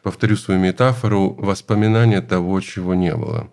повторю 0.03 0.37
свою 0.37 0.61
метафору, 0.61 1.31
воспоминания 1.39 2.21
того, 2.21 2.61
чего 2.61 2.95
не 2.95 3.15
было. 3.15 3.49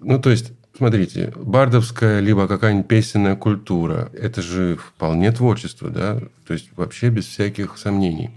Ну, 0.00 0.20
то 0.20 0.30
есть, 0.30 0.52
смотрите, 0.76 1.32
бардовская 1.36 2.20
либо 2.20 2.48
какая-нибудь 2.48 2.88
песенная 2.88 3.36
культура, 3.36 4.10
это 4.12 4.42
же 4.42 4.76
вполне 4.76 5.32
творчество, 5.32 5.88
да, 5.88 6.20
то 6.46 6.52
есть 6.52 6.68
вообще 6.76 7.08
без 7.08 7.26
всяких 7.26 7.78
сомнений. 7.78 8.30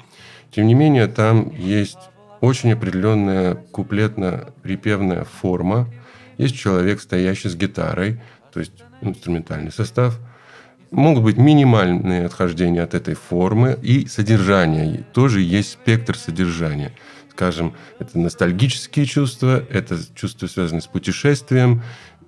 Тем 0.52 0.68
не 0.68 0.74
менее, 0.74 1.08
там 1.08 1.52
есть 1.56 1.98
очень 2.42 2.72
определенная 2.72 3.56
куплетно-припевная 3.72 5.26
форма. 5.26 5.88
Есть 6.38 6.56
человек, 6.56 7.02
стоящий 7.02 7.50
с 7.50 7.56
гитарой, 7.56 8.20
то 8.54 8.60
есть 8.60 8.84
инструментальный 9.02 9.72
состав. 9.72 10.18
Могут 10.92 11.24
быть 11.24 11.38
минимальные 11.38 12.26
отхождения 12.26 12.82
от 12.82 12.96
этой 12.96 13.14
формы 13.14 13.78
и 13.82 14.08
содержание. 14.08 15.06
Тоже 15.14 15.42
есть 15.42 15.74
спектр 15.74 16.18
содержания. 16.18 16.94
Скажем, 17.40 17.74
это 18.00 18.20
ностальгические 18.20 19.06
чувства, 19.06 19.64
это 19.70 19.98
чувства, 20.14 20.48
связанные 20.48 20.82
с 20.82 20.88
путешествием, 20.88 21.84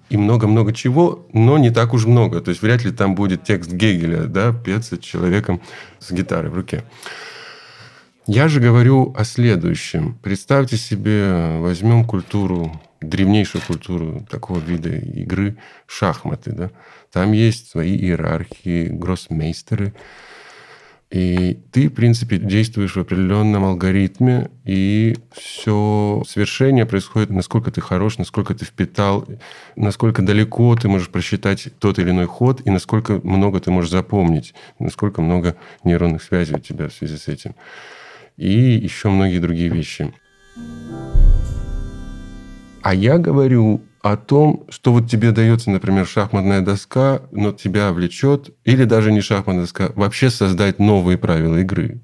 и 0.10 0.16
много-много 0.16 0.72
чего, 0.72 1.28
но 1.34 1.58
не 1.58 1.70
так 1.70 1.94
уж 1.94 2.06
много. 2.06 2.40
То 2.40 2.48
есть 2.48 2.62
вряд 2.62 2.86
ли 2.86 2.92
там 2.92 3.14
будет 3.14 3.44
текст 3.44 3.74
Гегеля, 3.74 4.24
да, 4.28 4.54
петься 4.54 4.98
человеком 4.98 5.60
с 6.00 6.14
гитарой 6.14 6.50
в 6.50 6.54
руке. 6.54 6.86
Я 8.26 8.48
же 8.48 8.62
говорю 8.62 9.14
о 9.14 9.26
следующем. 9.26 10.18
Представьте 10.24 10.78
себе, 10.78 11.58
возьмем 11.58 12.06
культуру, 12.06 12.82
древнейшую 13.02 13.62
культуру 13.68 14.26
такого 14.30 14.60
вида 14.60 14.96
игры 14.96 15.58
шахматы. 15.88 16.54
Да? 16.54 16.72
Там 17.12 17.34
есть 17.34 17.70
свои 17.70 17.98
иерархии, 17.98 18.88
гроссмейстеры. 18.88 19.94
И 21.12 21.60
ты, 21.72 21.90
в 21.90 21.94
принципе, 21.94 22.38
действуешь 22.38 22.96
в 22.96 23.00
определенном 23.00 23.66
алгоритме, 23.66 24.50
и 24.64 25.18
все 25.34 26.24
свершение 26.26 26.86
происходит, 26.86 27.32
насколько 27.32 27.70
ты 27.70 27.82
хорош, 27.82 28.18
насколько 28.18 28.56
ты 28.56 28.64
впитал, 28.64 29.28
насколько 29.76 30.22
далеко 30.22 30.74
ты 30.78 30.88
можешь 30.88 31.10
просчитать 31.10 31.68
тот 31.80 32.00
или 32.00 32.12
иной 32.12 32.28
ход, 32.28 32.62
и 32.66 32.70
насколько 32.70 33.20
много 33.24 33.60
ты 33.60 33.72
можешь 33.72 33.92
запомнить, 33.92 34.54
насколько 34.80 35.22
много 35.22 35.58
нейронных 35.84 36.24
связей 36.24 36.56
у 36.56 36.60
тебя 36.60 36.88
в 36.88 36.94
связи 36.94 37.18
с 37.18 37.28
этим 37.28 37.56
и 38.38 38.50
еще 38.50 39.10
многие 39.10 39.40
другие 39.40 39.70
вещи. 39.70 40.12
А 42.82 42.94
я 42.96 43.18
говорю 43.20 43.82
о 44.02 44.18
том, 44.18 44.66
что 44.70 44.92
вот 44.94 45.10
тебе 45.10 45.32
дается, 45.32 45.70
например, 45.70 46.08
шахматная 46.08 46.62
доска, 46.62 47.22
но 47.32 47.52
тебя 47.52 47.92
влечет, 47.92 48.50
или 48.64 48.86
даже 48.86 49.12
не 49.12 49.22
шахматная 49.22 49.64
доска, 49.64 49.92
вообще 49.96 50.30
создать 50.30 50.80
новые 50.80 51.18
правила 51.18 51.58
игры. 51.58 52.02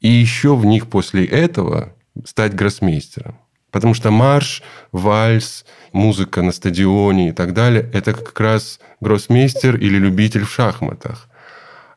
И 0.00 0.08
еще 0.08 0.56
в 0.56 0.64
них 0.64 0.88
после 0.88 1.24
этого 1.24 1.94
стать 2.24 2.54
гроссмейстером. 2.54 3.38
Потому 3.70 3.94
что 3.94 4.10
марш, 4.10 4.62
вальс, 4.92 5.64
музыка 5.92 6.42
на 6.42 6.52
стадионе 6.52 7.30
и 7.30 7.32
так 7.32 7.54
далее– 7.54 7.88
это 7.92 8.12
как 8.12 8.38
раз 8.38 8.80
гроссмейстер 9.00 9.76
или 9.76 9.96
любитель 9.96 10.44
в 10.44 10.50
шахматах. 10.50 11.28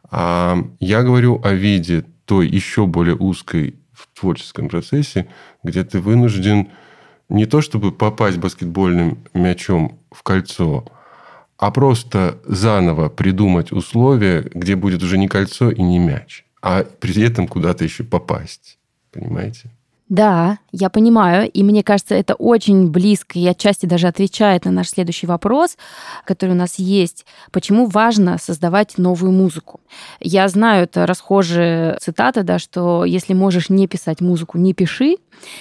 А 0.10 0.58
я 0.80 1.04
говорю 1.04 1.42
о 1.44 1.54
виде 1.54 2.06
той 2.26 2.48
еще 2.48 2.86
более 2.86 3.16
узкой 3.16 3.76
в 3.92 4.08
творческом 4.18 4.70
процессе, 4.70 5.28
где 5.64 5.84
ты 5.84 6.00
вынужден 6.00 6.70
не 7.30 7.46
то 7.46 7.62
чтобы 7.62 7.92
попасть 7.92 8.38
баскетбольным 8.38 9.20
мячом 9.34 10.00
в 10.12 10.24
кольцо, 10.24 10.86
а 11.58 11.72
просто 11.72 12.40
заново 12.46 13.10
придумать 13.10 13.72
условия, 13.72 14.42
где 14.54 14.76
будет 14.76 15.04
уже 15.04 15.18
не 15.18 15.28
кольцо 15.28 15.72
и 15.72 15.82
не 15.82 16.00
мяч, 16.00 16.46
а 16.62 16.84
при 16.84 17.22
этом 17.24 17.48
куда-то 17.48 17.84
еще 17.84 18.04
попасть. 18.04 18.78
Понимаете? 19.12 19.72
Да, 20.08 20.60
я 20.72 20.92
понимаю, 20.92 21.50
и 21.50 21.64
мне 21.64 21.82
кажется, 21.82 22.14
это 22.14 22.36
очень 22.36 22.92
близко 22.92 23.40
и 23.40 23.48
отчасти 23.48 23.88
даже 23.88 24.06
отвечает 24.06 24.66
на 24.66 24.72
наш 24.72 24.90
следующий 24.90 25.26
вопрос, 25.26 25.78
который 26.26 26.52
у 26.52 26.56
нас 26.56 26.76
есть. 26.78 27.26
Почему 27.52 27.88
важно 27.88 28.38
создавать 28.38 29.00
новую 29.00 29.32
музыку? 29.32 29.80
Я 30.20 30.48
знаю, 30.48 30.84
это 30.84 31.08
расхожие 31.08 31.98
цитаты, 32.00 32.44
да, 32.44 32.60
что 32.60 33.04
если 33.04 33.34
можешь 33.34 33.70
не 33.70 33.88
писать 33.88 34.22
музыку, 34.22 34.60
не 34.60 34.76
пиши. 34.76 35.16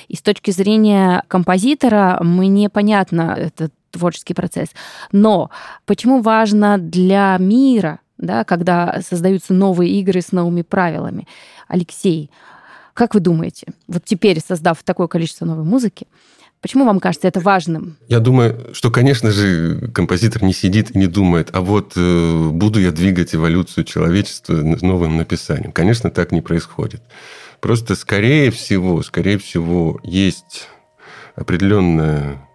И 0.09 0.17
с 0.17 0.21
точки 0.21 0.51
зрения 0.51 1.23
композитора 1.29 2.19
мне 2.21 2.69
понятно 2.69 3.35
этот 3.39 3.73
творческий 3.93 4.35
процесс. 4.35 4.69
Но 5.11 5.51
почему 5.87 6.21
важно 6.21 6.77
для 6.77 7.35
мира, 7.39 8.01
да, 8.19 8.45
когда 8.45 9.01
создаются 9.09 9.55
новые 9.55 9.91
игры 10.01 10.21
с 10.21 10.33
новыми 10.33 10.61
правилами? 10.61 11.27
Алексей, 11.67 12.31
как 12.95 13.15
вы 13.15 13.21
думаете, 13.21 13.67
вот 13.87 14.05
теперь, 14.05 14.41
создав 14.41 14.83
такое 14.83 15.09
количество 15.09 15.45
новой 15.45 15.65
музыки, 15.65 16.07
Почему 16.65 16.87
вам 16.87 16.99
кажется 16.99 17.29
это 17.29 17.41
важным? 17.41 17.99
Я 18.09 18.21
думаю, 18.21 18.71
что, 18.73 18.91
конечно 18.91 19.31
же, 19.31 19.91
композитор 19.93 20.43
не 20.43 20.55
сидит 20.55 20.93
и 20.93 20.99
не 20.99 21.07
думает, 21.07 21.51
а 21.53 21.61
вот 21.61 21.93
э, 21.95 22.49
буду 22.49 22.81
я 22.81 22.91
двигать 22.91 23.35
эволюцию 23.35 23.85
человечества 23.85 24.55
новым 24.55 25.19
написанием. 25.19 25.73
Конечно, 25.73 26.11
так 26.11 26.33
не 26.33 26.41
происходит. 26.41 27.03
Просто, 27.61 27.95
скорее 27.95 28.51
всего, 28.51 29.03
скорее 29.03 29.37
всего, 29.37 30.01
есть 30.05 30.69
определенная 31.37 32.49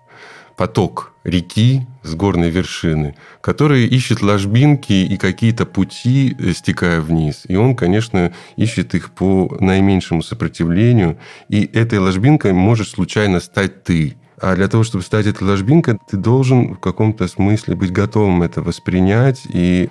поток 0.57 1.13
реки 1.29 1.87
с 2.03 2.15
горной 2.15 2.49
вершины, 2.49 3.15
который 3.41 3.85
ищет 3.85 4.21
ложбинки 4.21 4.93
и 4.93 5.17
какие-то 5.17 5.65
пути, 5.65 6.35
э, 6.37 6.53
стекая 6.53 7.01
вниз. 7.01 7.43
И 7.47 7.55
он, 7.55 7.75
конечно, 7.75 8.33
ищет 8.55 8.95
их 8.95 9.11
по 9.11 9.55
наименьшему 9.59 10.21
сопротивлению. 10.21 11.17
И 11.49 11.65
этой 11.65 11.99
ложбинкой 11.99 12.53
может 12.53 12.87
случайно 12.87 13.39
стать 13.39 13.83
ты. 13.83 14.17
А 14.41 14.55
для 14.55 14.67
того, 14.67 14.83
чтобы 14.83 15.03
стать 15.03 15.27
этой 15.27 15.43
ложбинкой, 15.43 15.97
ты 16.09 16.17
должен 16.17 16.75
в 16.75 16.79
каком-то 16.79 17.27
смысле 17.27 17.75
быть 17.75 17.91
готовым 17.91 18.41
это 18.41 18.61
воспринять 18.61 19.41
и 19.53 19.89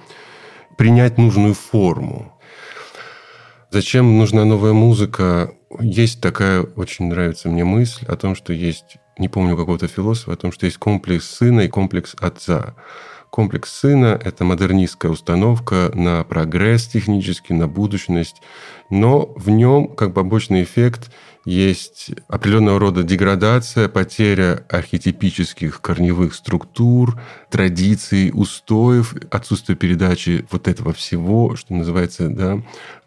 принять 0.76 1.18
нужную 1.18 1.54
форму. 1.54 2.32
Зачем 3.70 4.16
нужна 4.16 4.46
новая 4.46 4.72
музыка? 4.72 5.52
Есть 5.80 6.22
такая, 6.22 6.62
очень 6.62 7.08
нравится 7.08 7.50
мне 7.50 7.64
мысль 7.64 8.06
о 8.06 8.16
том, 8.16 8.34
что 8.34 8.54
есть 8.54 8.96
не 9.18 9.28
помню 9.28 9.56
какого-то 9.56 9.88
философа, 9.88 10.32
о 10.32 10.36
том, 10.36 10.52
что 10.52 10.66
есть 10.66 10.78
комплекс 10.78 11.28
сына 11.28 11.60
и 11.60 11.68
комплекс 11.68 12.14
отца. 12.20 12.74
Комплекс 13.30 13.70
сына– 13.70 14.18
это 14.24 14.44
модернистская 14.44 15.12
установка 15.12 15.90
на 15.94 16.24
прогресс 16.24 16.86
технический, 16.86 17.52
на 17.52 17.68
будущность, 17.68 18.40
но 18.88 19.32
в 19.36 19.50
нем, 19.50 19.88
как 19.88 20.14
побочный 20.14 20.62
эффект, 20.62 21.10
есть 21.48 22.10
определенного 22.28 22.78
рода 22.78 23.02
деградация, 23.02 23.88
потеря 23.88 24.64
архетипических 24.68 25.80
корневых 25.80 26.34
структур, 26.34 27.18
традиций, 27.48 28.30
устоев, 28.34 29.14
отсутствие 29.30 29.74
передачи 29.74 30.46
вот 30.50 30.68
этого 30.68 30.92
всего, 30.92 31.56
что 31.56 31.72
называется 31.72 32.28
да, 32.28 32.62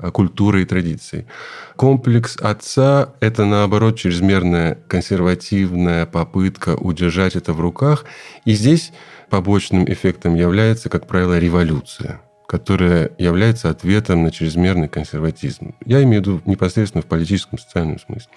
культурой 0.10 0.64
и 0.64 0.66
традицией. 0.66 1.28
Комплекс 1.76 2.36
отца– 2.38 3.14
это, 3.20 3.46
наоборот, 3.46 4.00
чрезмерная 4.00 4.80
консервативная 4.88 6.08
попытка 6.08 6.76
удержать 6.76 7.36
это 7.36 7.54
в 7.54 7.62
руках. 7.62 8.06
И 8.46 8.54
здесь 8.54 8.92
побочным 9.30 9.86
эффектом 9.86 10.34
является, 10.34 10.90
как 10.90 11.06
правило, 11.06 11.38
революция 11.38 12.22
которая 12.48 13.12
является 13.18 13.70
ответом 13.70 14.24
на 14.24 14.32
чрезмерный 14.32 14.90
консерватизм. 14.90 15.76
Я 15.86 16.04
имею 16.04 16.22
в 16.22 16.28
виду 16.28 16.42
непосредственно 16.46 17.02
в 17.02 17.06
политическом, 17.06 17.58
социальном 17.58 18.00
смысле. 18.00 18.30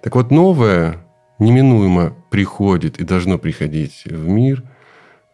Так 0.00 0.14
вот, 0.16 0.30
новое 0.30 0.98
неминуемо 1.38 2.14
приходит 2.30 2.98
и 2.98 3.04
должно 3.04 3.38
приходить 3.38 4.04
в 4.04 4.28
мир, 4.28 4.62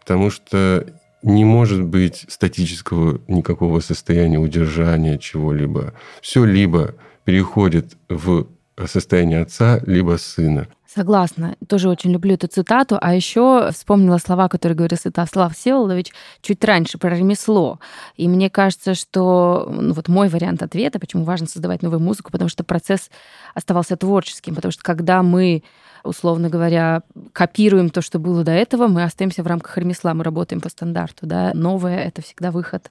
потому 0.00 0.30
что 0.30 0.86
не 1.22 1.44
может 1.44 1.82
быть 1.82 2.26
статического 2.28 3.20
никакого 3.28 3.80
состояния 3.80 4.38
удержания 4.38 5.18
чего-либо. 5.18 5.94
Все 6.20 6.44
либо 6.44 6.94
переходит 7.24 7.96
в 8.08 8.48
состояние 8.86 9.40
отца, 9.40 9.80
либо 9.86 10.16
сына. 10.16 10.68
Согласна. 10.88 11.56
Тоже 11.68 11.90
очень 11.90 12.12
люблю 12.12 12.32
эту 12.32 12.46
цитату. 12.46 12.96
А 12.98 13.14
еще 13.14 13.70
вспомнила 13.72 14.16
слова, 14.16 14.48
которые 14.48 14.74
говорил 14.74 14.96
Святослав 14.96 15.54
Всеволодович 15.54 16.12
чуть 16.40 16.64
раньше 16.64 16.96
про 16.96 17.14
ремесло. 17.14 17.78
И 18.16 18.26
мне 18.26 18.48
кажется, 18.48 18.94
что 18.94 19.68
ну, 19.70 19.92
вот 19.92 20.08
мой 20.08 20.30
вариант 20.30 20.62
ответа, 20.62 20.98
почему 20.98 21.24
важно 21.24 21.46
создавать 21.46 21.82
новую 21.82 22.00
музыку, 22.00 22.32
потому 22.32 22.48
что 22.48 22.64
процесс 22.64 23.10
оставался 23.54 23.98
творческим. 23.98 24.54
Потому 24.54 24.72
что 24.72 24.82
когда 24.82 25.22
мы 25.22 25.62
условно 26.04 26.48
говоря, 26.48 27.02
копируем 27.32 27.90
то, 27.90 28.02
что 28.02 28.18
было 28.18 28.44
до 28.44 28.52
этого, 28.52 28.88
мы 28.88 29.02
остаемся 29.02 29.42
в 29.42 29.46
рамках 29.46 29.76
ремесла, 29.78 30.14
мы 30.14 30.24
работаем 30.24 30.60
по 30.60 30.68
стандарту. 30.68 31.26
Да? 31.26 31.52
Новое— 31.54 31.98
это 32.04 32.22
всегда 32.22 32.50
выход 32.50 32.90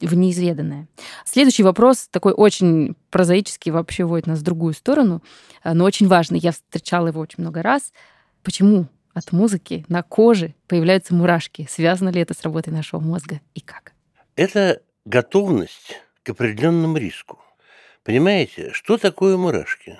в 0.00 0.14
неизведанное. 0.14 0.86
Следующий 1.24 1.62
вопрос, 1.62 2.08
такой 2.10 2.32
очень 2.32 2.96
прозаический, 3.10 3.72
вообще 3.72 4.04
вводит 4.04 4.26
нас 4.26 4.40
в 4.40 4.42
другую 4.42 4.74
сторону, 4.74 5.22
э, 5.64 5.72
но 5.72 5.84
очень 5.84 6.08
важный. 6.08 6.38
Я 6.38 6.52
встречала 6.52 7.08
его 7.08 7.17
очень 7.20 7.42
много 7.42 7.62
раз. 7.62 7.92
Почему 8.42 8.86
от 9.14 9.32
музыки 9.32 9.84
на 9.88 10.02
коже 10.02 10.54
появляются 10.66 11.14
мурашки? 11.14 11.66
Связано 11.70 12.08
ли 12.10 12.20
это 12.20 12.34
с 12.34 12.42
работой 12.42 12.72
нашего 12.72 13.00
мозга 13.00 13.40
и 13.54 13.60
как? 13.60 13.92
Это 14.36 14.82
готовность 15.04 16.00
к 16.22 16.30
определенному 16.30 16.96
риску. 16.98 17.38
Понимаете, 18.04 18.72
что 18.72 18.98
такое 18.98 19.36
мурашки? 19.36 19.98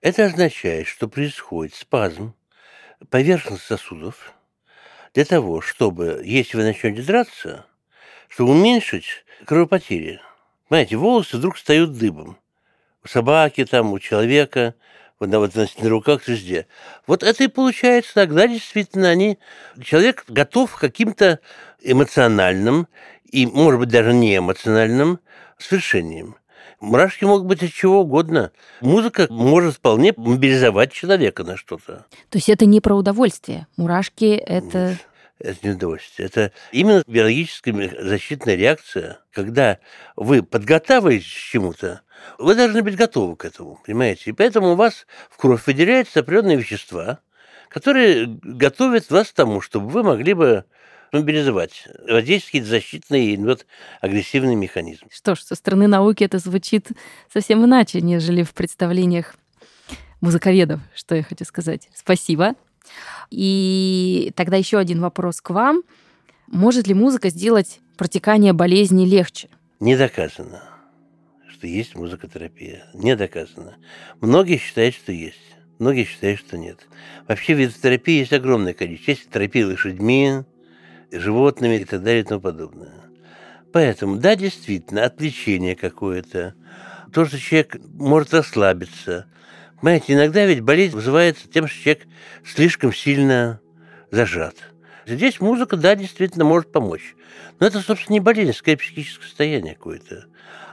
Это 0.00 0.26
означает, 0.26 0.86
что 0.86 1.08
происходит 1.08 1.74
спазм 1.74 2.34
поверхности 3.10 3.66
сосудов 3.66 4.32
для 5.14 5.24
того, 5.24 5.60
чтобы, 5.60 6.20
если 6.24 6.56
вы 6.56 6.64
начнете 6.64 7.02
драться, 7.02 7.66
чтобы 8.28 8.52
уменьшить 8.52 9.24
кровопотери. 9.44 10.20
Понимаете, 10.68 10.96
волосы 10.96 11.36
вдруг 11.36 11.56
встают 11.56 11.96
дыбом. 11.96 12.38
У 13.04 13.08
собаки, 13.08 13.64
там, 13.64 13.92
у 13.92 13.98
человека, 13.98 14.74
вот 15.20 15.28
на, 15.28 15.38
вот 15.38 15.54
на, 15.54 15.88
руках 15.88 16.26
везде. 16.28 16.66
Вот 17.06 17.22
это 17.22 17.44
и 17.44 17.48
получается 17.48 18.14
тогда 18.14 18.46
действительно 18.46 19.08
они, 19.08 19.38
человек 19.82 20.24
готов 20.28 20.74
к 20.74 20.80
каким-то 20.80 21.40
эмоциональным 21.82 22.88
и, 23.30 23.46
может 23.46 23.80
быть, 23.80 23.88
даже 23.88 24.12
не 24.12 24.36
эмоциональным 24.36 25.20
свершениям. 25.58 26.36
Мурашки 26.80 27.24
могут 27.24 27.46
быть 27.46 27.62
от 27.62 27.72
чего 27.72 28.02
угодно. 28.02 28.52
Музыка 28.80 29.26
может 29.30 29.76
вполне 29.76 30.14
мобилизовать 30.16 30.92
человека 30.92 31.42
на 31.42 31.56
что-то. 31.56 32.06
То 32.30 32.38
есть 32.38 32.48
это 32.48 32.66
не 32.66 32.80
про 32.80 32.94
удовольствие. 32.94 33.66
Мурашки– 33.76 34.24
это... 34.46 34.90
Нет 34.90 34.98
это 35.38 35.58
не 35.66 35.74
удовольствие. 35.74 36.26
Это 36.26 36.52
именно 36.72 37.02
биологическая 37.06 38.04
защитная 38.04 38.56
реакция, 38.56 39.20
когда 39.32 39.78
вы 40.16 40.42
подготавливаетесь 40.42 41.26
к 41.26 41.50
чему-то, 41.50 42.02
вы 42.38 42.54
должны 42.54 42.82
быть 42.82 42.96
готовы 42.96 43.36
к 43.36 43.44
этому, 43.44 43.80
понимаете? 43.84 44.30
И 44.30 44.32
поэтому 44.32 44.72
у 44.72 44.76
вас 44.76 45.06
в 45.30 45.36
кровь 45.36 45.66
выделяются 45.66 46.20
определенные 46.20 46.56
вещества, 46.56 47.20
которые 47.68 48.26
готовят 48.26 49.10
вас 49.10 49.28
к 49.28 49.34
тому, 49.34 49.60
чтобы 49.60 49.88
вы 49.88 50.02
могли 50.02 50.34
бы 50.34 50.64
мобилизовать, 51.12 51.88
воздействовать 52.08 52.66
защитный 52.66 53.36
вот, 53.36 53.66
агрессивный 54.00 54.54
механизм. 54.54 55.06
Что 55.10 55.34
ж, 55.34 55.40
со 55.40 55.54
стороны 55.54 55.86
науки 55.86 56.24
это 56.24 56.38
звучит 56.38 56.88
совсем 57.32 57.64
иначе, 57.64 58.00
нежели 58.00 58.42
в 58.42 58.52
представлениях 58.52 59.36
музыковедов, 60.20 60.80
что 60.94 61.14
я 61.14 61.22
хочу 61.22 61.44
сказать. 61.44 61.88
Спасибо. 61.94 62.54
И 63.30 64.32
тогда 64.36 64.56
еще 64.56 64.78
один 64.78 65.00
вопрос 65.00 65.40
к 65.40 65.50
вам. 65.50 65.82
Может 66.46 66.86
ли 66.86 66.94
музыка 66.94 67.28
сделать 67.30 67.80
протекание 67.96 68.52
болезни 68.52 69.04
легче? 69.04 69.48
Не 69.80 69.96
доказано, 69.96 70.62
что 71.48 71.66
есть 71.66 71.94
музыкотерапия. 71.94 72.86
Не 72.94 73.16
доказано. 73.16 73.76
Многие 74.20 74.58
считают, 74.58 74.94
что 74.94 75.12
есть. 75.12 75.38
Многие 75.78 76.04
считают, 76.04 76.40
что 76.40 76.58
нет. 76.58 76.88
Вообще 77.28 77.54
видов 77.54 77.76
терапии 77.80 78.18
есть 78.18 78.32
огромное 78.32 78.74
количество. 78.74 79.12
Есть 79.12 79.30
терапия 79.30 79.66
лошадьми, 79.66 80.44
животными 81.12 81.76
и 81.76 81.84
так 81.84 82.02
далее 82.02 82.22
и 82.22 82.24
тому 82.24 82.40
подобное. 82.40 83.04
Поэтому, 83.72 84.16
да, 84.16 84.34
действительно, 84.34 85.04
отвлечение 85.04 85.76
какое-то, 85.76 86.54
то, 87.12 87.24
что 87.26 87.38
человек 87.38 87.76
может 87.94 88.34
расслабиться, 88.34 89.26
Понимаете, 89.80 90.14
иногда 90.14 90.44
ведь 90.44 90.60
болезнь 90.60 90.94
вызывается 90.94 91.48
тем, 91.48 91.68
что 91.68 91.80
человек 91.80 92.06
слишком 92.44 92.92
сильно 92.92 93.60
зажат. 94.10 94.56
Здесь 95.06 95.40
музыка, 95.40 95.76
да, 95.76 95.94
действительно 95.94 96.44
может 96.44 96.72
помочь. 96.72 97.14
Но 97.60 97.66
это, 97.66 97.80
собственно, 97.80 98.14
не 98.14 98.20
болезнь, 98.20 98.50
а 98.50 98.54
скорее 98.54 98.76
психическое 98.76 99.24
состояние 99.24 99.74
какое-то. 99.74 100.26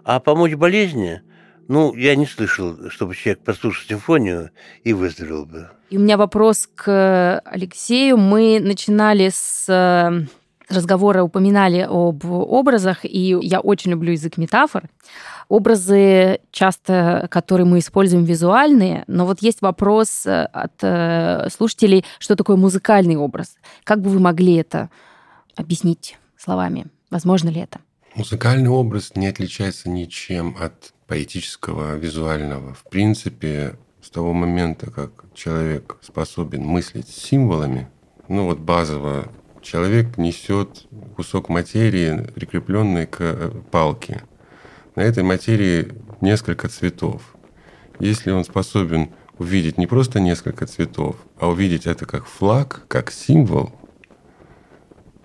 А 0.03 0.19
помочь 0.19 0.53
болезни, 0.53 1.21
ну, 1.67 1.95
я 1.95 2.15
не 2.15 2.25
слышал, 2.25 2.89
чтобы 2.89 3.15
человек 3.15 3.43
послушал 3.43 3.85
симфонию 3.87 4.51
и 4.83 4.93
выздоровел 4.93 5.45
бы. 5.45 5.69
И 5.89 5.97
у 5.97 6.01
меня 6.01 6.17
вопрос 6.17 6.67
к 6.73 7.39
Алексею. 7.45 8.17
Мы 8.17 8.59
начинали 8.59 9.29
с 9.29 9.65
э, 9.69 10.27
разговора, 10.69 11.23
упоминали 11.23 11.87
об 11.87 12.25
образах, 12.25 13.05
и 13.05 13.37
я 13.41 13.59
очень 13.59 13.91
люблю 13.91 14.11
язык 14.11 14.37
метафор 14.37 14.89
образы 15.47 16.39
часто, 16.51 17.27
которые 17.29 17.65
мы 17.65 17.79
используем 17.79 18.23
визуальные, 18.23 19.03
но 19.07 19.25
вот 19.25 19.41
есть 19.41 19.61
вопрос 19.61 20.25
э, 20.25 20.45
от 20.45 20.73
э, 20.81 21.49
слушателей, 21.49 22.05
что 22.19 22.35
такое 22.35 22.57
музыкальный 22.57 23.15
образ. 23.15 23.57
Как 23.83 24.01
бы 24.01 24.09
вы 24.09 24.19
могли 24.19 24.55
это 24.55 24.89
объяснить 25.55 26.17
словами? 26.37 26.87
Возможно 27.09 27.49
ли 27.49 27.61
это? 27.61 27.79
Музыкальный 28.15 28.69
образ 28.69 29.11
не 29.15 29.27
отличается 29.27 29.89
ничем 29.89 30.55
от 30.59 30.93
поэтического, 31.07 31.95
визуального. 31.95 32.73
В 32.73 32.83
принципе, 32.89 33.75
с 34.01 34.09
того 34.09 34.33
момента, 34.33 34.89
как 34.89 35.25
человек 35.33 35.97
способен 36.01 36.63
мыслить 36.63 37.09
символами, 37.09 37.87
ну 38.27 38.45
вот 38.45 38.59
базово 38.59 39.27
человек 39.65 40.17
несет 40.17 40.87
кусок 41.15 41.49
материи, 41.49 42.27
прикрепленный 42.35 43.07
к 43.07 43.17
э, 43.19 43.51
палке 43.71 44.23
на 44.95 45.01
этой 45.01 45.23
материи 45.23 45.91
несколько 46.21 46.69
цветов. 46.69 47.35
Если 47.99 48.31
он 48.31 48.45
способен 48.45 49.09
увидеть 49.37 49.77
не 49.77 49.87
просто 49.87 50.19
несколько 50.19 50.65
цветов, 50.67 51.17
а 51.39 51.49
увидеть 51.49 51.87
это 51.87 52.05
как 52.05 52.25
флаг, 52.25 52.83
как 52.87 53.11
символ, 53.11 53.73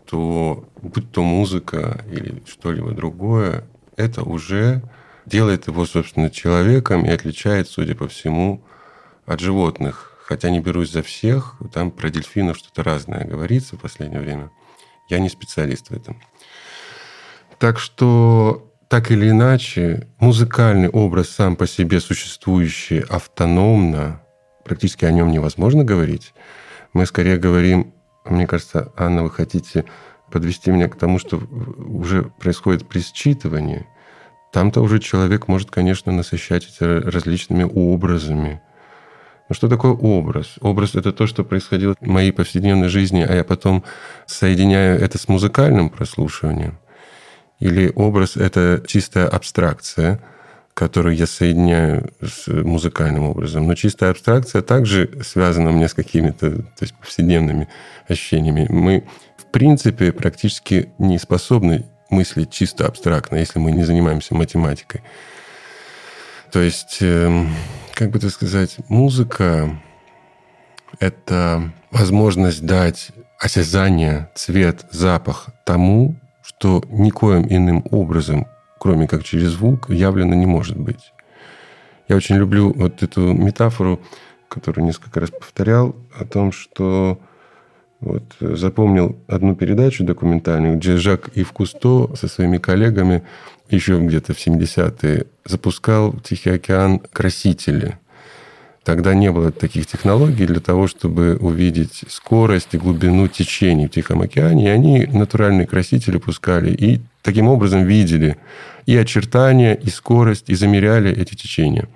то 0.08 0.68
будь 0.82 1.12
то 1.12 1.22
музыка 1.22 2.04
или 2.10 2.42
что-либо 2.46 2.92
другое, 2.92 3.64
это 3.96 4.22
уже 4.22 4.82
делает 5.26 5.68
его, 5.68 5.84
собственно, 5.86 6.30
человеком 6.30 7.04
и 7.04 7.10
отличает, 7.10 7.68
судя 7.68 7.94
по 7.94 8.08
всему, 8.08 8.62
от 9.26 9.38
животных. 9.40 10.09
Хотя 10.30 10.48
не 10.48 10.60
берусь 10.60 10.92
за 10.92 11.02
всех, 11.02 11.56
там 11.72 11.90
про 11.90 12.08
дельфинов 12.08 12.56
что-то 12.56 12.84
разное 12.84 13.24
говорится 13.24 13.74
в 13.74 13.80
последнее 13.80 14.20
время. 14.20 14.52
Я 15.08 15.18
не 15.18 15.28
специалист 15.28 15.88
в 15.88 15.92
этом. 15.92 16.22
Так 17.58 17.80
что 17.80 18.72
так 18.88 19.10
или 19.10 19.28
иначе, 19.28 20.06
музыкальный 20.20 20.88
образ 20.88 21.30
сам 21.30 21.56
по 21.56 21.66
себе 21.66 21.98
существующий 21.98 23.00
автономно, 23.00 24.22
практически 24.64 25.04
о 25.04 25.10
нем 25.10 25.32
невозможно 25.32 25.82
говорить. 25.82 26.32
Мы 26.92 27.06
скорее 27.06 27.36
говорим, 27.36 27.92
мне 28.24 28.46
кажется, 28.46 28.92
Анна, 28.96 29.24
вы 29.24 29.30
хотите 29.30 29.84
подвести 30.30 30.70
меня 30.70 30.88
к 30.88 30.96
тому, 30.96 31.18
что 31.18 31.38
уже 31.38 32.22
происходит 32.38 32.88
присчитывание. 32.88 33.88
Там-то 34.52 34.80
уже 34.80 35.00
человек 35.00 35.48
может, 35.48 35.72
конечно, 35.72 36.12
насыщать 36.12 36.68
эти 36.68 36.84
различными 36.84 37.64
образами. 37.64 38.62
Но 39.50 39.54
что 39.54 39.68
такое 39.68 39.92
образ? 39.92 40.54
Образ— 40.62 40.94
это 40.94 41.12
то, 41.12 41.26
что 41.26 41.44
происходило 41.44 41.94
в 42.00 42.06
моей 42.06 42.32
повседневной 42.32 42.88
жизни, 42.88 43.20
а 43.28 43.34
я 43.34 43.44
потом 43.44 43.84
соединяю 44.26 44.98
это 44.98 45.18
с 45.18 45.28
музыкальным 45.28 45.90
прослушиванием– 45.90 46.78
или 47.60 47.92
образ— 47.94 48.36
это 48.36 48.82
чистая 48.86 49.28
абстракция, 49.28 50.20
которую 50.72 51.14
я 51.14 51.26
соединяю 51.26 52.10
с 52.22 52.48
музыкальным 52.48 53.24
образом. 53.24 53.66
Но 53.66 53.74
чистая 53.74 54.10
абстракция 54.10 54.62
также 54.62 55.10
связана 55.22 55.68
меня 55.68 55.88
с 55.88 55.94
какими-то 55.94 56.50
то 56.50 56.80
есть 56.80 56.94
повседневными 56.94 57.68
ощущениями. 58.08 58.66
Мы, 58.70 59.04
в 59.36 59.44
принципе, 59.52 60.10
практически 60.10 60.90
не 60.98 61.18
способны 61.18 61.86
мыслить 62.08 62.50
чисто 62.50 62.86
абстрактно, 62.86 63.36
если 63.36 63.58
мы 63.58 63.72
не 63.72 63.84
занимаемся 63.84 64.34
математикой. 64.34 65.02
То 66.50 66.60
есть, 66.60 66.98
эм, 67.02 67.50
как 68.00 68.12
бы 68.12 68.16
это 68.16 68.30
сказать, 68.30 68.78
музыка— 68.88 69.78
это 71.00 71.70
возможность 71.90 72.64
дать 72.64 73.10
осязание, 73.38 74.30
цвет, 74.34 74.86
запах 74.90 75.50
тому, 75.66 76.16
что 76.42 76.82
никоим 76.88 77.46
иным 77.46 77.84
образом, 77.90 78.46
кроме 78.78 79.06
как 79.06 79.22
через 79.22 79.48
звук, 79.48 79.90
явлено 79.90 80.34
не 80.34 80.46
может 80.46 80.78
быть. 80.78 81.12
Я 82.08 82.16
очень 82.16 82.36
люблю 82.36 82.72
вот 82.72 83.02
эту 83.02 83.34
метафору, 83.34 84.00
которую 84.48 84.86
несколько 84.86 85.20
раз 85.20 85.28
повторял, 85.28 85.94
о 86.18 86.24
том, 86.24 86.52
что 86.52 87.20
вот, 88.00 88.22
запомнил 88.40 89.18
одну 89.28 89.54
передачу 89.54 90.04
документальную, 90.04 90.78
где 90.78 90.96
Жак 90.96 91.28
Ив 91.34 91.52
Кусто 91.52 92.16
со 92.16 92.28
своими 92.28 92.56
коллегами 92.56 93.24
еще 93.70 93.98
где-то 93.98 94.34
в 94.34 94.38
70-е 94.38 95.26
запускал 95.44 96.12
в 96.12 96.22
Тихий 96.22 96.50
океан 96.50 97.00
красители. 97.12 97.98
Тогда 98.84 99.14
не 99.14 99.30
было 99.30 99.52
таких 99.52 99.86
технологий 99.86 100.46
для 100.46 100.60
того, 100.60 100.86
чтобы 100.88 101.36
увидеть 101.36 102.02
скорость 102.08 102.68
и 102.72 102.78
глубину 102.78 103.28
течений 103.28 103.86
в 103.86 103.90
Тихом 103.90 104.22
океане. 104.22 104.66
И 104.66 104.68
они 104.68 105.06
натуральные 105.06 105.66
красители 105.66 106.16
пускали. 106.18 106.72
И 106.72 107.00
таким 107.22 107.46
образом 107.48 107.84
видели 107.84 108.36
и 108.86 108.96
очертания, 108.96 109.74
и 109.74 109.90
скорость, 109.90 110.48
и 110.48 110.54
замеряли 110.54 111.14
эти 111.14 111.34
течения. 111.34 111.88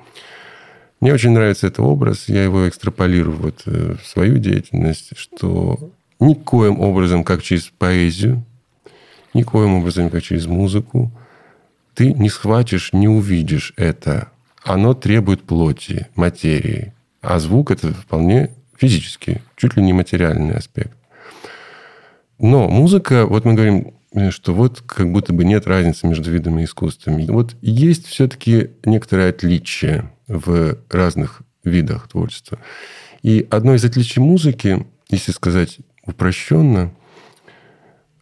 Мне 1.01 1.13
очень 1.13 1.31
нравится 1.31 1.67
этот 1.67 1.81
образ, 1.81 2.29
я 2.29 2.45
его 2.45 2.69
экстраполирую 2.69 3.37
вот 3.37 3.63
э, 3.67 3.97
в 4.03 4.07
свою 4.07 4.39
деятельность, 4.39 5.11
что 5.17 5.91
никоим 6.21 6.81
образом, 6.81 7.25
как 7.25 7.43
через 7.43 7.65
поэзию, 7.65 8.45
никоим 9.35 9.75
образом, 9.75 10.09
как 10.09 10.23
через 10.23 10.47
музыку, 10.47 11.11
ты 11.95 12.13
не 12.13 12.29
схватишь, 12.29 12.93
не 12.93 13.09
увидишь 13.09 13.73
это. 13.77 14.29
Оно 14.63 14.95
требует 14.95 15.43
плоти, 15.43 16.09
материи. 16.15 16.93
А 17.21 17.39
звук– 17.39 17.71
это 17.73 17.93
вполне 17.93 18.51
физический, 18.77 19.41
чуть 19.57 19.77
ли 19.77 19.83
не 19.83 19.93
материальный 19.93 20.57
аспект. 20.57 20.97
Но 22.39 22.69
музыка, 22.69 23.27
вот 23.27 23.45
мы 23.45 23.55
говорим, 23.55 23.95
что 24.31 24.55
вот 24.55 24.81
как 24.81 25.11
будто 25.11 25.33
бы 25.33 25.45
нет 25.45 25.67
разницы 25.67 26.07
между 26.07 26.31
видами 26.31 26.65
искусствами. 26.65 27.27
Вот 27.27 27.57
есть 27.63 28.07
все-таки 28.07 28.71
некоторое 28.85 29.31
отличие 29.31 30.11
в 30.27 30.79
разных 30.91 31.43
видах 31.65 32.09
творчества. 32.09 32.59
И 33.23 33.47
одно 33.51 33.75
из 33.75 33.85
отличий 33.85 34.21
музыки, 34.21 34.87
если 35.09 35.33
сказать 35.33 35.79
упрощенно, 36.05 36.93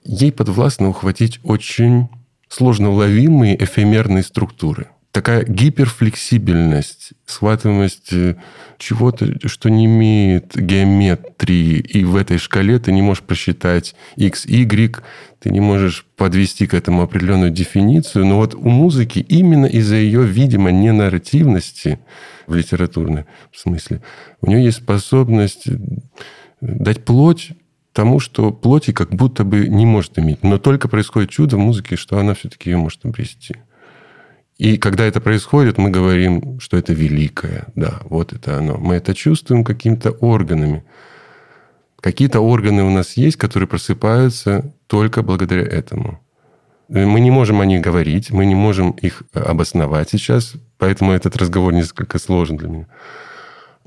ей 0.05 0.33
подвластно 0.33 0.89
ухватить 0.89 1.41
очень 1.43 2.09
сложно 2.53 2.91
уловимые 2.91 3.63
эфемерные 3.63 4.23
структуры. 4.23 4.89
Такая 5.11 5.45
гиперфлексибельность, 5.45 7.13
схватываемость 7.27 8.13
э, 8.13 8.37
чего-то, 8.79 9.27
что 9.47 9.69
не 9.69 9.85
имеет 9.85 10.57
геометрии, 10.57 11.79
и 11.81 12.05
в 12.05 12.17
этой 12.17 12.39
шкале 12.39 12.79
ты 12.79 12.93
не 12.93 13.03
можешь 13.03 13.23
просчитать 13.23 13.95
x, 14.17 14.47
y, 14.47 15.03
ты 15.39 15.51
не 15.51 15.61
можешь 15.61 16.07
подвести 16.17 16.67
к 16.67 16.73
этому 16.73 17.03
определенную 17.03 17.51
дефиницию. 17.51 18.25
Но 18.25 18.37
вот 18.37 18.55
у 18.55 18.69
музыки 18.69 19.19
именно 19.19 19.67
из-за 19.67 19.97
ее, 19.97 20.23
видимо, 20.25 20.71
ненарративности 20.71 21.99
в 22.47 22.55
литературном 22.55 23.27
смысле, 23.55 24.01
у 24.41 24.47
нее 24.47 24.65
есть 24.65 24.79
способность 24.79 25.65
дать 26.61 27.05
плоть 27.05 27.53
тому, 27.93 28.20
что 28.20 28.53
плоти 28.53 28.93
как 28.93 29.11
будто 29.11 29.45
бы 29.45 29.68
не 29.68 29.86
может 29.86 30.18
иметь. 30.18 30.43
Но 30.43 30.59
только 30.59 30.88
происходит 30.88 31.30
чудо 31.30 31.57
в 31.57 31.61
музыке, 31.61 31.97
что 31.97 32.18
она 32.18 32.34
все-таки 32.34 32.70
ее 32.70 32.76
может 32.76 33.05
обрести. 33.05 33.57
И 34.59 34.76
когда 34.76 35.05
это 35.05 35.20
происходит, 35.20 35.78
мы 35.78 35.90
говорим, 35.90 36.61
что 36.61 36.76
это 36.76 36.93
великое. 36.93 37.66
Да, 37.74 38.01
вот 38.05 38.32
это 38.32 38.59
оно. 38.59 38.76
Мы 38.78 38.95
это 38.95 39.14
чувствуем 39.14 39.64
какими-то 39.64 40.11
органами. 40.11 40.84
Какие-то 42.01 42.40
органы 42.40 42.82
у 42.82 42.90
нас 42.90 43.16
есть, 43.16 43.36
которые 43.36 43.68
просыпаются 43.68 44.74
только 44.86 45.22
благодаря 45.22 45.62
этому. 45.62 46.20
Мы 46.88 47.20
не 47.20 47.30
можем 47.30 47.61
о 47.61 47.66
них 47.66 47.80
говорить, 47.80 48.30
мы 48.30 48.45
не 48.45 48.55
можем 48.55 48.90
их 48.90 49.22
обосновать 49.32 50.11
сейчас, 50.11 50.55
поэтому 50.78 51.12
этот 51.12 51.36
разговор 51.36 51.72
несколько 51.72 52.18
сложен 52.18 52.57
для 52.57 52.68
меня. 52.68 52.86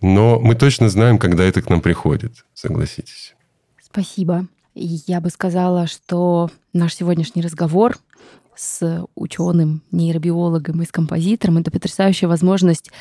Но 0.02 0.40
мы 0.40 0.56
точно 0.56 0.90
знаем, 0.90 1.20
когда 1.20 1.44
это 1.44 1.62
к 1.62 1.70
нам 1.70 1.82
приходит, 1.82 2.46
согласитесь. 2.54 3.35
Спасибо. 3.96 4.48
Я 4.74 5.22
бы 5.22 5.30
сказала, 5.30 5.88
что 5.88 6.50
наш 6.74 6.94
сегодняшний 6.94 7.42
разговор 7.42 7.98
с 8.54 9.08
ученым, 9.16 9.84
нейробиологом 9.90 10.82
и 10.82 10.86
с 10.86 10.92
композитором— 10.92 11.58
это 11.60 11.72
потрясающая 11.72 12.28
возможность 12.28 12.92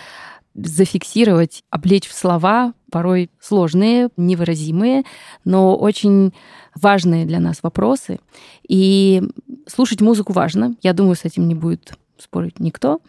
зафиксировать, 0.54 1.64
облечь 1.68 2.06
в 2.06 2.14
слова 2.14 2.74
порой 2.92 3.32
сложные, 3.40 4.10
невыразимые, 4.16 5.02
но 5.44 5.76
очень 5.76 6.32
важные 6.76 7.26
для 7.26 7.40
нас 7.40 7.64
вопросы. 7.64 8.20
И 8.68 9.20
слушать 9.66 10.00
музыку 10.00 10.32
важно. 10.32 10.76
Я 10.80 10.92
думаю, 10.92 11.16
с 11.16 11.24
этим 11.24 11.48
не 11.48 11.56
будет 11.56 11.94
спорить 12.18 12.60
никто. 12.60 13.00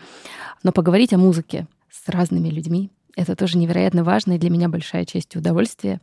Но 0.63 0.71
поговорить 0.71 1.13
о 1.13 1.19
музыке 1.19 1.67
с 1.91 2.09
разными 2.09 2.49
людьми— 2.49 2.89
это 3.15 3.35
тоже 3.35 3.59
невероятно 3.59 4.03
важно 4.03 4.33
и 4.33 4.39
для 4.39 4.49
меня 4.49 4.69
большая 4.69 5.05
честь 5.05 5.35
и 5.35 5.37
удовольствие 5.37 6.01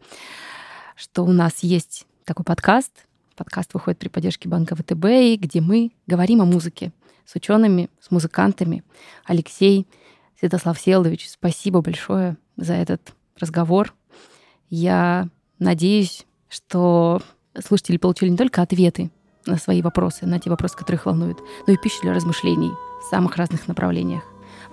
что 0.97 1.25
у 1.25 1.33
нас 1.33 1.61
есть 1.63 2.07
такой 2.25 2.45
подкаст. 2.45 2.93
Подкаст 3.37 3.75
выходит 3.75 3.99
при 3.99 4.09
поддержке 4.09 4.49
банка 4.49 4.77
ВТБ, 4.77 5.41
где 5.41 5.61
мы 5.61 5.93
говорим 6.07 6.43
о 6.43 6.45
музыке 6.45 6.93
с 7.25 7.35
учеными, 7.35 7.89
с 8.01 8.11
музыкантами. 8.11 8.85
Алексей 9.25 9.87
Святослав 10.39 10.79
Селдович, 10.79 11.31
спасибо 11.31 11.81
большое 11.81 12.37
за 12.57 12.75
этот 12.75 13.15
разговор. 13.39 13.95
Я 14.71 15.29
надеюсь, 15.59 16.27
что 16.49 17.23
слушатели 17.59 17.97
получили 17.97 18.31
не 18.31 18.37
только 18.37 18.63
ответы 18.63 19.11
на 19.47 19.57
свои 19.57 19.83
вопросы, 19.83 20.27
на 20.27 20.39
те 20.39 20.51
вопросы, 20.51 20.77
которые 20.77 20.99
их 20.99 21.07
волнуют, 21.07 21.39
но 21.67 21.73
и 21.73 21.77
пищу 21.77 22.03
для 22.03 22.15
размышлений 22.15 22.71
в 23.01 23.11
самых 23.11 23.37
разных 23.37 23.69
направлениях. 23.69 24.23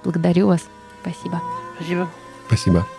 Благодарю 0.03 0.47
вас. 0.47 0.61
Спасибо. 1.01 1.41
Спасибо. 1.77 2.09
Спасибо. 2.47 2.98